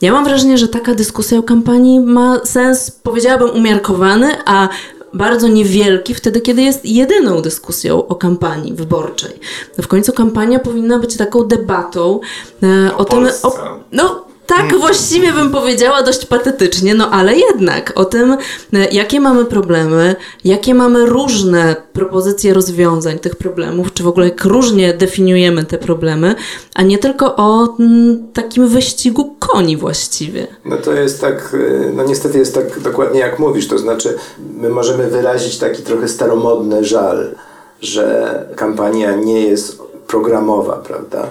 Ja 0.01 0.13
mam 0.13 0.25
wrażenie, 0.25 0.59
że 0.59 0.69
taka 0.69 0.95
dyskusja 0.95 1.39
o 1.39 1.43
kampanii 1.43 2.01
ma 2.01 2.41
sens, 2.45 2.91
powiedziałabym, 2.91 3.51
umiarkowany, 3.51 4.37
a 4.47 4.69
bardzo 5.15 5.49
niewielki 5.49 6.15
wtedy, 6.15 6.41
kiedy 6.41 6.63
jest 6.63 6.85
jedyną 6.85 7.43
dyskusją 7.43 8.07
o 8.07 8.15
kampanii 8.15 8.73
wyborczej. 8.75 9.41
No 9.79 9.85
w 9.85 9.89
końcu 9.89 10.13
kampania 10.13 10.59
powinna 10.59 10.99
być 10.99 11.17
taką 11.17 11.45
debatą 11.45 12.21
e, 12.63 12.97
o, 12.97 13.05
tym. 13.05 13.19
Polsce. 13.19 13.49
O, 13.49 13.81
no, 13.93 14.28
tak 14.49 14.79
właściwie 14.79 15.33
bym 15.33 15.51
powiedziała 15.51 16.03
dość 16.03 16.27
patetycznie, 16.27 16.95
no 16.95 17.11
ale 17.11 17.37
jednak 17.37 17.93
o 17.95 18.05
tym, 18.05 18.33
e, 18.73 18.89
jakie 18.93 19.21
mamy 19.21 19.45
problemy, 19.45 20.17
jakie 20.45 20.75
mamy 20.75 21.07
różne 21.07 21.77
propozycje 21.93 22.55
rozwiązań 22.55 23.19
tych 23.19 23.37
problemów, 23.37 23.93
czy 23.93 24.03
w 24.03 24.07
ogóle 24.09 24.29
jak 24.29 24.45
różnie 24.45 24.95
definiujemy 24.95 25.65
te 25.65 25.79
problemy, 25.79 26.35
a 26.75 26.83
nie 26.83 26.99
tylko 26.99 27.37
o 27.37 27.77
mm, 27.81 28.33
takim 28.33 28.69
wyścigu 28.69 29.37
koni 29.39 29.77
właściwie. 29.77 30.47
No 30.65 30.77
to 30.77 30.93
jest 30.93 31.21
tak, 31.21 31.55
y, 31.55 31.93
no 31.95 32.05
niestety 32.05 32.39
jest 32.39 32.55
tak 32.55 32.81
dokładnie 32.81 33.21
jak 33.21 33.39
mówisz, 33.39 33.69
to 33.69 33.79
znaczy 33.79 34.19
my 34.55 34.69
możemy 34.69 35.07
wyrazić 35.07 35.59
taki 35.59 35.83
trochę 35.83 36.09
staromodny 36.09 36.85
żal, 36.85 37.35
że 37.81 38.47
kampania 38.57 39.15
nie 39.15 39.41
jest 39.41 39.83
programowa, 40.07 40.77
prawda? 40.77 41.27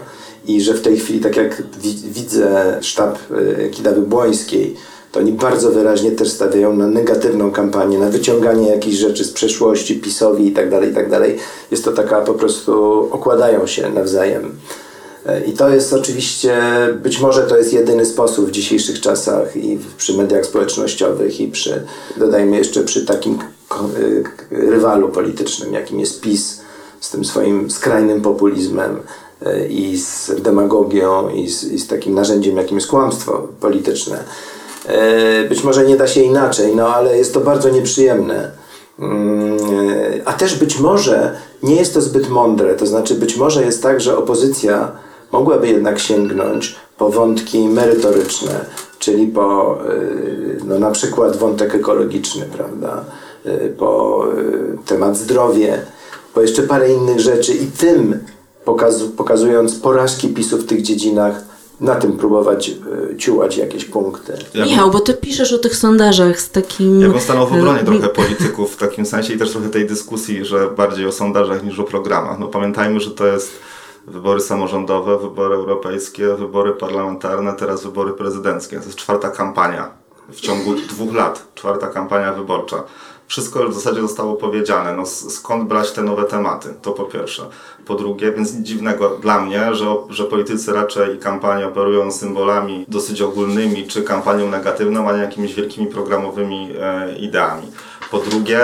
I 0.48 0.62
że 0.62 0.74
w 0.74 0.82
tej 0.82 0.98
chwili, 0.98 1.20
tak 1.20 1.36
jak 1.36 1.64
wi- 1.82 2.04
widzę 2.12 2.78
sztab 2.82 3.18
y, 3.32 3.70
Kidawy 3.70 4.02
Błońskiej, 4.02 4.76
to 5.12 5.20
oni 5.20 5.32
bardzo 5.32 5.72
wyraźnie 5.72 6.12
też 6.12 6.30
stawiają 6.30 6.76
na 6.76 6.88
negatywną 6.88 7.52
kampanię, 7.52 7.98
na 8.00 8.10
wyciąganie 8.10 8.70
jakichś 8.70 8.98
rzeczy 8.98 9.24
z 9.26 9.32
przeszłości, 9.32 9.96
PiSowi 10.00 10.48
i 10.48 10.52
tak 10.52 10.70
dalej, 10.70 10.92
i 10.92 10.94
tak. 10.94 11.08
Jest 11.72 11.86
to 11.86 11.92
taka 11.92 12.22
po 12.22 12.34
prostu, 12.34 12.74
okładają 13.12 13.68
się 13.68 13.90
nawzajem. 13.90 14.52
I 15.48 15.52
to 15.52 15.70
jest 15.70 15.94
oczywiście, 15.94 16.58
być 17.04 17.20
może 17.20 17.42
to 17.44 17.58
jest 17.58 17.74
jedyny 17.74 18.06
sposób 18.06 18.48
w 18.48 18.52
dzisiejszych 18.52 19.02
czasach 19.02 19.56
i 19.56 19.80
przy 19.98 20.18
mediach 20.18 20.46
społecznościowych 20.46 21.42
i 21.42 21.48
przy, 21.48 21.84
dodajmy 22.18 22.58
jeszcze 22.58 22.84
przy 22.84 23.06
takim 23.06 23.38
k- 23.70 23.80
rywalu 24.52 25.10
politycznym, 25.10 25.74
jakim 25.74 26.00
jest 26.00 26.22
PiS, 26.22 26.62
z 27.00 27.10
tym 27.10 27.26
swoim 27.26 27.72
skrajnym 27.72 28.22
populizmem 28.22 29.00
i 29.70 29.98
z 29.98 30.32
demagogią 30.42 31.30
i 31.30 31.50
z, 31.50 31.64
i 31.64 31.80
z 31.80 31.88
takim 31.88 32.14
narzędziem, 32.14 32.58
jakim 32.58 32.78
jest 32.78 32.90
kłamstwo 32.90 33.48
polityczne. 33.60 34.24
Y, 35.44 35.50
Być 35.50 35.64
może 35.64 35.86
nie 35.86 35.98
da 35.98 36.08
się 36.08 36.22
inaczej, 36.22 36.76
no 36.76 36.96
ale 36.96 37.18
jest 37.18 37.34
to 37.34 37.40
bardzo 37.40 37.70
nieprzyjemne. 37.70 38.52
Mm, 39.00 39.58
A 40.26 40.34
też 40.34 40.56
być 40.60 40.80
może 40.80 41.38
nie 41.64 41.76
jest 41.76 41.94
to 41.94 42.02
zbyt 42.02 42.30
mądre, 42.30 42.76
to 42.76 42.86
znaczy 42.86 43.16
być 43.16 43.38
może 43.38 43.66
jest 43.66 43.84
tak, 43.84 44.02
że 44.02 44.18
opozycja 44.18 44.92
mogłaby 45.32 45.68
jednak 45.68 46.00
sięgnąć 46.00 46.76
po 46.98 47.10
wątki 47.10 47.68
merytoryczne, 47.68 48.66
czyli 49.00 49.28
po 49.28 49.78
no, 50.66 50.80
na 50.80 50.92
przykład 50.92 51.38
wątek 51.38 51.76
ekologiczny, 51.76 52.46
prawda, 52.58 53.06
po 53.78 54.24
temat 54.86 55.18
zdrowie, 55.18 55.82
po 56.34 56.42
jeszcze 56.42 56.64
parę 56.64 56.94
innych 56.94 57.20
rzeczy 57.20 57.54
i 57.54 57.68
tym 57.68 58.20
pokazu, 58.68 59.10
pokazując 59.10 59.80
porażki 59.80 60.28
PiSu 60.28 60.58
w 60.58 60.66
tych 60.66 60.82
dziedzinach, 60.82 61.36
na 61.82 61.96
tym 61.96 62.18
próbować 62.18 62.70
y, 62.70 63.18
ciułać 63.18 63.58
jakieś 63.58 63.86
punkty. 63.86 64.34
Ja 64.54 64.62
bym- 64.62 64.64
Michał, 64.72 64.92
bo 64.92 65.00
ty 65.00 65.14
piszesz 65.14 65.54
o 65.54 65.58
tych 65.58 65.76
sondażach 65.76 66.42
z 66.42 66.50
takim... 66.50 67.02
Ja 67.02 67.10
bym 67.10 67.20
stanął 67.20 67.48
w 67.48 67.54
obronie 67.54 67.82
e, 67.82 67.84
trochę 67.86 68.10
polityków 68.10 68.74
w 68.74 68.78
takim 68.78 69.06
sensie 69.06 69.34
i 69.34 69.38
też 69.38 69.52
trochę 69.52 69.70
tej 69.70 69.88
dyskusji, 69.88 70.46
że 70.46 70.70
bardziej 70.78 71.06
o 71.06 71.12
sondażach 71.12 71.64
niż 71.64 71.80
o 71.80 71.84
programach. 71.84 72.40
No 72.40 72.48
pamiętajmy, 72.48 73.00
że 73.00 73.12
to 73.12 73.28
jest 73.28 73.52
wybory 74.08 74.42
samorządowe, 74.42 75.20
wybory 75.20 75.56
europejskie, 75.56 76.36
wybory 76.36 76.72
parlamentarne, 76.74 77.54
teraz 77.54 77.84
wybory 77.84 78.14
prezydenckie. 78.14 78.80
To 78.80 78.86
jest 78.86 78.98
czwarta 78.98 79.30
kampania 79.30 79.90
w 80.30 80.40
ciągu 80.40 80.74
dwóch 80.76 81.14
lat, 81.14 81.48
czwarta 81.56 81.88
kampania 81.88 82.34
wyborcza. 82.34 82.84
Wszystko 83.28 83.70
w 83.70 83.74
zasadzie 83.74 84.02
zostało 84.02 84.36
powiedziane. 84.36 84.94
No, 84.94 85.06
skąd 85.06 85.68
brać 85.68 85.92
te 85.92 86.04
nowe 86.04 86.24
tematy? 86.24 86.74
To 86.82 86.92
po 86.92 87.04
pierwsze. 87.04 87.44
Po 87.86 87.96
drugie, 87.96 88.32
więc 88.32 88.54
nic 88.54 88.68
dziwnego 88.68 89.10
dla 89.10 89.42
mnie, 89.42 89.76
że, 89.76 89.96
że 90.10 90.24
politycy 90.24 90.74
raczej 90.74 91.20
kampanię 91.20 91.68
operują 91.68 92.12
symbolami 92.12 92.86
dosyć 92.88 93.22
ogólnymi, 93.22 93.88
czy 93.88 94.04
kampanią 94.04 94.50
negatywną, 94.50 95.10
a 95.10 95.14
nie 95.14 95.22
jakimiś 95.22 95.54
wielkimi 95.54 95.88
programowymi 95.88 96.74
e, 96.80 97.18
ideami. 97.18 97.72
Po 98.12 98.18
drugie, 98.20 98.60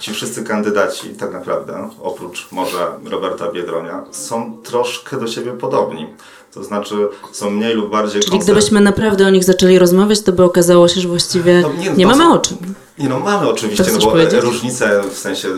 ci 0.00 0.12
wszyscy 0.12 0.44
kandydaci, 0.44 1.08
tak 1.08 1.32
naprawdę, 1.32 1.90
oprócz 2.02 2.52
może 2.52 2.86
Roberta 3.04 3.52
Biedronia, 3.52 4.04
są 4.10 4.58
troszkę 4.62 5.16
do 5.16 5.26
siebie 5.26 5.52
podobni. 5.52 6.06
To 6.54 6.64
znaczy 6.64 6.94
są 7.32 7.50
mniej 7.50 7.74
lub 7.74 7.90
bardziej... 7.90 8.22
Czyli 8.22 8.38
gdybyśmy 8.38 8.80
naprawdę 8.80 9.26
o 9.26 9.30
nich 9.30 9.44
zaczęli 9.44 9.78
rozmawiać, 9.78 10.20
to 10.20 10.32
by 10.32 10.44
okazało 10.44 10.88
się, 10.88 11.00
że 11.00 11.08
właściwie 11.08 11.60
no, 11.60 11.72
nie, 11.72 11.90
nie 11.90 12.06
mamy 12.06 12.32
o 12.32 12.38
czym. 12.38 12.56
Nie 12.98 13.08
no, 13.08 13.20
mamy 13.20 13.48
oczywiście, 13.48 13.84
no 13.92 13.98
bo 13.98 14.10
powiedzieć? 14.10 14.42
różnice 14.42 15.02
w 15.10 15.18
sensie 15.18 15.48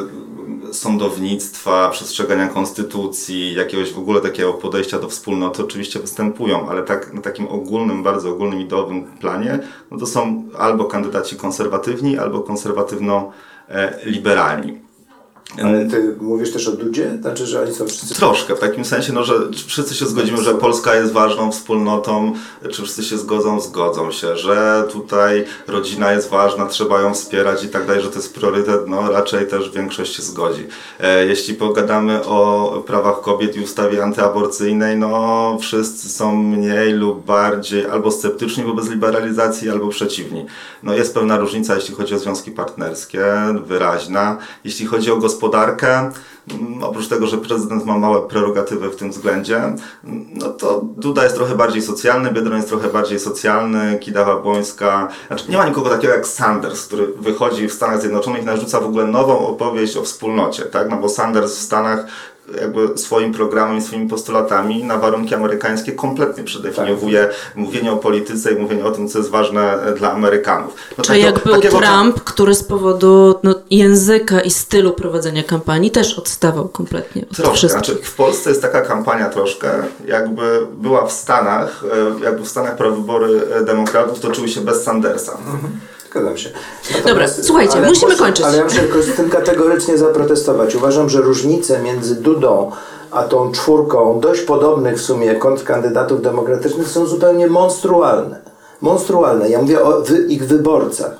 sądownictwa, 0.72 1.90
przestrzegania 1.90 2.48
konstytucji, 2.48 3.54
jakiegoś 3.54 3.92
w 3.92 3.98
ogóle 3.98 4.20
takiego 4.20 4.52
podejścia 4.52 4.98
do 4.98 5.08
wspólnoty 5.08 5.64
oczywiście 5.64 5.98
występują, 5.98 6.68
ale 6.68 6.82
tak 6.82 7.12
na 7.12 7.20
takim 7.20 7.48
ogólnym, 7.48 8.02
bardzo 8.02 8.30
ogólnym 8.30 8.60
ideowym 8.60 9.04
planie, 9.04 9.58
no 9.90 9.98
to 9.98 10.06
są 10.06 10.44
albo 10.58 10.84
kandydaci 10.84 11.36
konserwatywni, 11.36 12.18
albo 12.18 12.40
konserwatywno-liberalni. 12.40 14.80
Ale 15.64 15.86
ty 15.86 16.16
mówisz 16.20 16.52
też 16.52 16.68
o 16.68 16.72
Dudzie? 16.72 17.18
Znaczy, 17.20 17.46
że 17.46 17.62
oni 17.62 17.74
są 17.74 17.86
wszyscy... 17.86 18.14
Troszkę, 18.14 18.56
w 18.56 18.58
takim 18.58 18.84
sensie, 18.84 19.12
no, 19.12 19.24
że 19.24 19.34
wszyscy 19.66 19.94
się 19.94 20.06
zgodzimy, 20.06 20.42
że 20.42 20.54
Polska 20.54 20.94
jest 20.94 21.12
ważną 21.12 21.52
wspólnotą, 21.52 22.32
czy 22.62 22.82
wszyscy 22.82 23.02
się 23.02 23.18
zgodzą? 23.18 23.60
Zgodzą 23.60 24.12
się, 24.12 24.36
że 24.36 24.84
tutaj 24.92 25.44
rodzina 25.68 26.12
jest 26.12 26.30
ważna, 26.30 26.66
trzeba 26.66 27.00
ją 27.00 27.14
wspierać 27.14 27.64
i 27.64 27.68
tak 27.68 27.86
dalej, 27.86 28.02
że 28.02 28.08
to 28.08 28.16
jest 28.16 28.34
priorytet, 28.34 28.80
no 28.88 29.12
raczej 29.12 29.46
też 29.46 29.70
większość 29.70 30.16
się 30.16 30.22
zgodzi. 30.22 30.66
E, 31.00 31.26
jeśli 31.26 31.54
pogadamy 31.54 32.24
o 32.24 32.82
prawach 32.86 33.20
kobiet 33.20 33.56
i 33.56 33.60
ustawie 33.60 34.04
antyaborcyjnej, 34.04 34.96
no 34.96 35.58
wszyscy 35.60 36.08
są 36.08 36.36
mniej 36.36 36.92
lub 36.92 37.24
bardziej 37.24 37.86
albo 37.86 38.10
sceptyczni 38.10 38.64
wobec 38.64 38.90
liberalizacji, 38.90 39.70
albo 39.70 39.88
przeciwni. 39.88 40.46
No 40.82 40.94
jest 40.94 41.14
pewna 41.14 41.38
różnica, 41.38 41.74
jeśli 41.74 41.94
chodzi 41.94 42.14
o 42.14 42.18
związki 42.18 42.50
partnerskie, 42.50 43.24
wyraźna. 43.66 44.38
Jeśli 44.64 44.86
chodzi 44.86 45.10
o 45.10 45.16
gospodarkę, 45.16 45.41
gospodarkę, 45.42 46.10
mm, 46.50 46.84
oprócz 46.84 47.08
tego, 47.08 47.26
że 47.26 47.38
prezydent 47.38 47.84
ma 47.84 47.98
małe 47.98 48.28
prerogatywy 48.28 48.90
w 48.90 48.96
tym 48.96 49.10
względzie, 49.10 49.62
no 50.34 50.48
to 50.48 50.80
Duda 50.96 51.24
jest 51.24 51.36
trochę 51.36 51.56
bardziej 51.56 51.82
socjalny, 51.82 52.32
Biedron 52.32 52.56
jest 52.56 52.68
trochę 52.68 52.88
bardziej 52.88 53.18
socjalny, 53.18 53.98
Kidawa 53.98 54.36
Błońska, 54.36 55.08
znaczy 55.26 55.50
nie 55.50 55.56
ma 55.56 55.68
nikogo 55.68 55.90
takiego 55.90 56.12
jak 56.12 56.26
Sanders, 56.26 56.86
który 56.86 57.06
wychodzi 57.06 57.68
w 57.68 57.72
Stanach 57.72 58.00
Zjednoczonych 58.00 58.42
i 58.42 58.46
narzuca 58.46 58.80
w 58.80 58.86
ogóle 58.86 59.06
nową 59.06 59.46
opowieść 59.46 59.96
o 59.96 60.02
wspólnocie, 60.02 60.62
tak? 60.62 60.90
No 60.90 60.96
bo 60.96 61.08
Sanders 61.08 61.56
w 61.56 61.62
Stanach 61.62 62.06
jakby 62.60 62.98
swoim 62.98 63.32
programem 63.32 63.78
i 63.78 63.82
swoimi 63.82 64.08
postulatami 64.08 64.84
na 64.84 64.98
warunki 64.98 65.34
amerykańskie 65.34 65.92
kompletnie 65.92 66.44
przedefiniowuje 66.44 67.26
tak. 67.26 67.56
mówienie 67.56 67.92
o 67.92 67.96
polityce 67.96 68.52
i 68.52 68.58
mówienie 68.58 68.84
o 68.84 68.90
tym, 68.90 69.08
co 69.08 69.18
jest 69.18 69.30
ważne 69.30 69.78
dla 69.98 70.12
Amerykanów. 70.12 70.74
No 70.98 71.04
Czy 71.04 71.18
jak 71.18 71.44
był 71.44 71.60
Trump, 71.60 72.20
który 72.24 72.54
z 72.54 72.64
powodu 72.64 73.34
no, 73.42 73.54
języka 73.70 74.40
i 74.40 74.50
stylu 74.50 74.92
prowadzenia 74.92 75.42
kampanii 75.42 75.90
też 75.90 76.18
odstawał 76.18 76.68
kompletnie 76.68 77.22
od 77.30 77.36
Troszkę, 77.36 77.68
znaczy 77.68 77.94
w 78.02 78.14
Polsce 78.14 78.50
jest 78.50 78.62
taka 78.62 78.80
kampania 78.80 79.28
troszkę, 79.28 79.70
jakby 80.06 80.66
była 80.76 81.06
w 81.06 81.12
Stanach, 81.12 81.84
e, 82.20 82.24
jakby 82.24 82.44
w 82.44 82.48
Stanach 82.48 82.76
prawybory 82.76 83.40
e, 83.54 83.64
demokratów 83.64 84.20
toczyły 84.20 84.48
się 84.48 84.60
bez 84.60 84.82
Sandersa. 84.82 85.32
Mhm. 85.32 85.72
Zgadzam 86.12 86.36
się. 86.36 86.50
Natomiast, 86.84 87.06
Dobra, 87.06 87.28
słuchajcie, 87.28 87.80
musimy 87.80 88.16
kończyć. 88.16 88.46
Ale 88.46 88.56
ja 88.56 88.64
muszę 88.64 89.02
z 89.02 89.16
tym 89.16 89.30
kategorycznie 89.30 89.98
zaprotestować. 89.98 90.74
Uważam, 90.74 91.08
że 91.08 91.20
różnice 91.20 91.82
między 91.82 92.14
Dudą 92.14 92.70
a 93.10 93.22
tą 93.22 93.52
czwórką 93.52 94.20
dość 94.20 94.40
podobnych 94.40 94.96
w 94.98 95.02
sumie 95.02 95.34
kontrkandydatów 95.34 96.22
demokratycznych 96.22 96.88
są 96.88 97.06
zupełnie 97.06 97.46
monstrualne. 97.46 98.38
Monstrualne. 98.80 99.50
Ja 99.50 99.62
mówię 99.62 99.82
o 99.82 100.00
wy, 100.00 100.18
ich 100.18 100.46
wyborcach. 100.46 101.12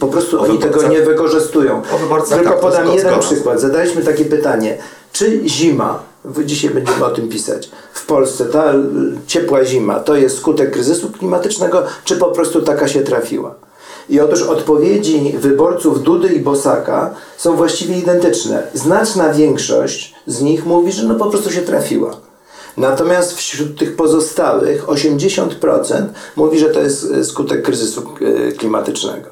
Po 0.00 0.06
prostu 0.06 0.40
o 0.40 0.42
oni 0.42 0.58
tego 0.58 0.88
nie 0.88 1.00
wykorzystują. 1.00 1.82
Tylko 2.28 2.50
tak, 2.50 2.60
podam 2.60 2.86
jeden 2.86 3.00
zgoda. 3.00 3.18
przykład. 3.18 3.60
Zadaliśmy 3.60 4.02
takie 4.02 4.24
pytanie. 4.24 4.78
Czy 5.12 5.48
zima, 5.48 6.02
dzisiaj 6.44 6.70
będziemy 6.70 7.04
o 7.04 7.10
tym 7.10 7.28
pisać, 7.28 7.70
w 7.92 8.06
Polsce 8.06 8.44
ta 8.46 8.74
ciepła 9.26 9.64
zima 9.64 10.00
to 10.00 10.16
jest 10.16 10.36
skutek 10.36 10.70
kryzysu 10.70 11.10
klimatycznego, 11.10 11.82
czy 12.04 12.16
po 12.16 12.26
prostu 12.26 12.62
taka 12.62 12.88
się 12.88 13.00
trafiła? 13.00 13.54
I 14.08 14.20
otóż 14.20 14.42
odpowiedzi 14.42 15.34
wyborców 15.38 16.02
Dudy 16.02 16.28
i 16.28 16.40
Bosaka 16.40 17.14
są 17.36 17.56
właściwie 17.56 17.98
identyczne. 17.98 18.62
Znaczna 18.74 19.32
większość 19.32 20.14
z 20.26 20.40
nich 20.40 20.66
mówi, 20.66 20.92
że 20.92 21.06
no 21.06 21.14
po 21.14 21.26
prostu 21.26 21.52
się 21.52 21.60
trafiła. 21.60 22.16
Natomiast 22.76 23.36
wśród 23.36 23.78
tych 23.78 23.96
pozostałych 23.96 24.86
80% 24.86 26.04
mówi, 26.36 26.58
że 26.58 26.68
to 26.68 26.80
jest 26.80 27.10
e, 27.10 27.24
skutek 27.24 27.62
kryzysu 27.62 28.02
e, 28.48 28.52
klimatycznego. 28.52 29.28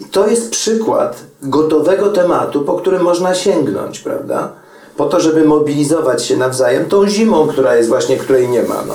I 0.00 0.04
to 0.04 0.26
jest 0.26 0.50
przykład 0.50 1.20
gotowego 1.42 2.08
tematu, 2.08 2.62
po 2.62 2.74
którym 2.74 3.02
można 3.02 3.34
sięgnąć, 3.34 3.98
prawda? 3.98 4.52
po 4.98 5.06
to, 5.06 5.20
żeby 5.20 5.44
mobilizować 5.44 6.26
się 6.26 6.36
nawzajem 6.36 6.84
tą 6.84 7.08
zimą, 7.08 7.48
która 7.48 7.76
jest 7.76 7.88
właśnie, 7.88 8.16
której 8.16 8.48
nie 8.48 8.62
ma. 8.62 8.84
No, 8.88 8.94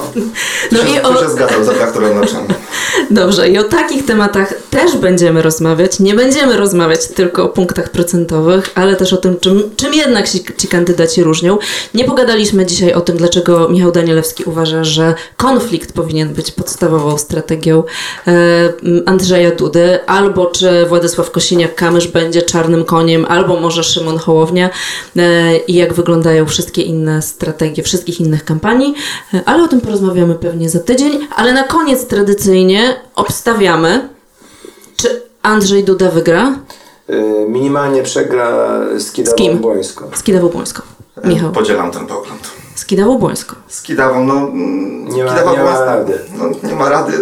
no 0.72 0.80
i 0.80 1.02
o... 1.02 1.24
się 1.24 1.30
zgadzam 1.30 1.66
za 1.66 1.74
traktorem 1.74 2.18
Dobrze, 3.12 3.50
i 3.50 3.58
o 3.58 3.64
takich 3.64 4.06
tematach 4.06 4.54
też 4.70 4.98
będziemy 4.98 5.42
rozmawiać. 5.42 6.00
Nie 6.00 6.14
będziemy 6.16 6.58
rozmawiać 6.58 7.08
tylko 7.08 7.44
o 7.44 7.50
punktach 7.50 7.90
procentowych, 7.90 8.72
ale 8.76 8.96
też 8.96 9.14
o 9.14 9.18
tym, 9.18 9.40
czym, 9.40 9.64
czym 9.76 9.94
jednak 9.94 10.30
ci, 10.30 10.44
ci 10.58 10.68
kandydaci 10.68 11.24
różnią. 11.24 11.58
Nie 11.94 12.06
pogadaliśmy 12.06 12.66
dzisiaj 12.66 12.94
o 12.94 13.02
tym, 13.02 13.18
dlaczego 13.18 13.70
Michał 13.70 13.92
Danielewski 13.92 14.44
uważa, 14.44 14.84
że 14.84 15.16
konflikt 15.38 15.94
powinien 15.94 16.34
być 16.34 16.52
podstawową 16.52 17.18
strategią 17.18 17.84
e, 18.28 18.34
Andrzeja 19.06 19.52
Dudy, 19.52 20.00
albo 20.06 20.46
czy 20.46 20.86
Władysław 20.86 21.32
Kosiniak-Kamysz 21.32 22.08
będzie 22.08 22.42
czarnym 22.42 22.86
koniem, 22.86 23.26
albo 23.30 23.60
może 23.60 23.84
Szymon 23.84 24.18
Hołownia 24.18 24.70
e, 25.18 25.58
i 25.58 25.74
jak 25.74 25.94
wyglądają 25.94 26.46
wszystkie 26.46 26.82
inne 26.82 27.22
strategie 27.22 27.84
wszystkich 27.84 28.20
innych 28.20 28.46
kampanii, 28.46 28.94
e, 29.34 29.42
ale 29.46 29.64
o 29.64 29.68
tym 29.68 29.82
porozmawiamy 29.82 30.36
pewnie 30.36 30.70
za 30.70 30.80
tydzień. 30.80 31.28
Ale 31.36 31.54
na 31.54 31.64
koniec 31.64 32.08
tradycyjnie 32.08 32.96
obstawiamy, 33.16 34.10
czy 34.96 35.22
Andrzej 35.42 35.84
Duda 35.84 36.12
wygra? 36.12 36.54
Yy, 37.08 37.46
minimalnie 37.50 38.04
przegra 38.04 38.80
z 38.98 39.12
Kidawą 39.12 39.58
Błońską. 39.58 40.06
Z 40.14 40.24
Kidawą 40.24 40.50
Błońską. 40.50 40.82
E, 41.24 41.28
Michał. 41.28 41.52
Podzielam 41.52 41.92
ten 41.92 42.08
pogląd. 42.08 42.52
Z 42.76 42.86
Kidawą 42.86 43.18
Błońską. 43.18 43.56
Z 43.68 43.82
Kidawą, 43.82 44.26
no... 44.26 44.50
Nie 45.16 45.24
ma, 45.24 45.52
nie 45.52 45.64
ma 45.64 45.86
rady. 45.86 46.20
No, 46.38 46.70
nie 46.70 46.76
ma 46.76 46.90
rady 46.90 47.14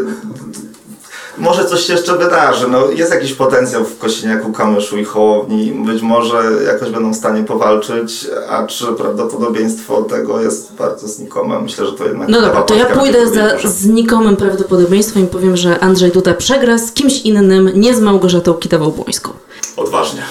może 1.41 1.65
coś 1.65 1.85
się 1.85 1.93
jeszcze 1.93 2.17
wydarzy. 2.17 2.67
No, 2.67 2.91
jest 2.91 3.13
jakiś 3.13 3.33
potencjał 3.33 3.85
w 3.85 3.97
Kośniaku, 3.97 4.51
Kamyszu 4.51 4.97
i 4.97 5.05
Hołowni. 5.05 5.71
Być 5.85 6.01
może 6.01 6.43
jakoś 6.65 6.89
będą 6.89 7.13
w 7.13 7.15
stanie 7.15 7.43
powalczyć, 7.43 8.27
a 8.49 8.67
czy 8.67 8.85
prawdopodobieństwo 8.85 10.01
tego 10.01 10.41
jest 10.41 10.73
bardzo 10.73 11.07
znikome? 11.07 11.61
Myślę, 11.61 11.85
że 11.85 11.93
to 11.93 12.05
jednak... 12.05 12.29
No 12.29 12.41
dobra, 12.41 12.61
to 12.61 12.75
ja 12.75 12.85
pójdę 12.85 13.27
za 13.27 13.69
znikomym 13.69 14.35
prawdopodobieństwem 14.35 15.23
i 15.23 15.27
powiem, 15.27 15.57
że 15.57 15.79
Andrzej 15.79 16.11
Duda 16.11 16.33
przegra 16.33 16.77
z 16.77 16.91
kimś 16.91 17.21
innym, 17.21 17.71
nie 17.75 17.95
z 17.95 17.99
Małgorzatą 17.99 18.53
Kitawą-Błońską. 18.53 19.29
Odważnie. 19.77 20.21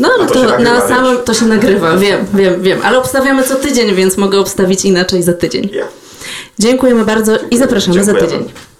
No, 0.00 0.08
no 0.18 0.26
to, 0.26 0.34
to 0.34 0.42
nagrywa, 0.42 0.74
na 0.74 0.88
samym 0.88 1.16
to 1.24 1.34
się 1.34 1.46
nagrywa, 1.46 1.96
wiem, 1.96 2.26
wiem, 2.34 2.62
wiem. 2.62 2.78
Ale 2.84 2.98
obstawiamy 2.98 3.42
co 3.42 3.54
tydzień, 3.54 3.94
więc 3.94 4.16
mogę 4.16 4.40
obstawić 4.40 4.84
inaczej 4.84 5.22
za 5.22 5.32
tydzień. 5.32 5.70
Yeah. 5.72 5.88
Dziękujemy 6.58 7.04
bardzo 7.04 7.32
i 7.50 7.58
zapraszamy 7.58 7.94
Dziękujemy. 7.94 8.20
za 8.20 8.26
tydzień. 8.26 8.73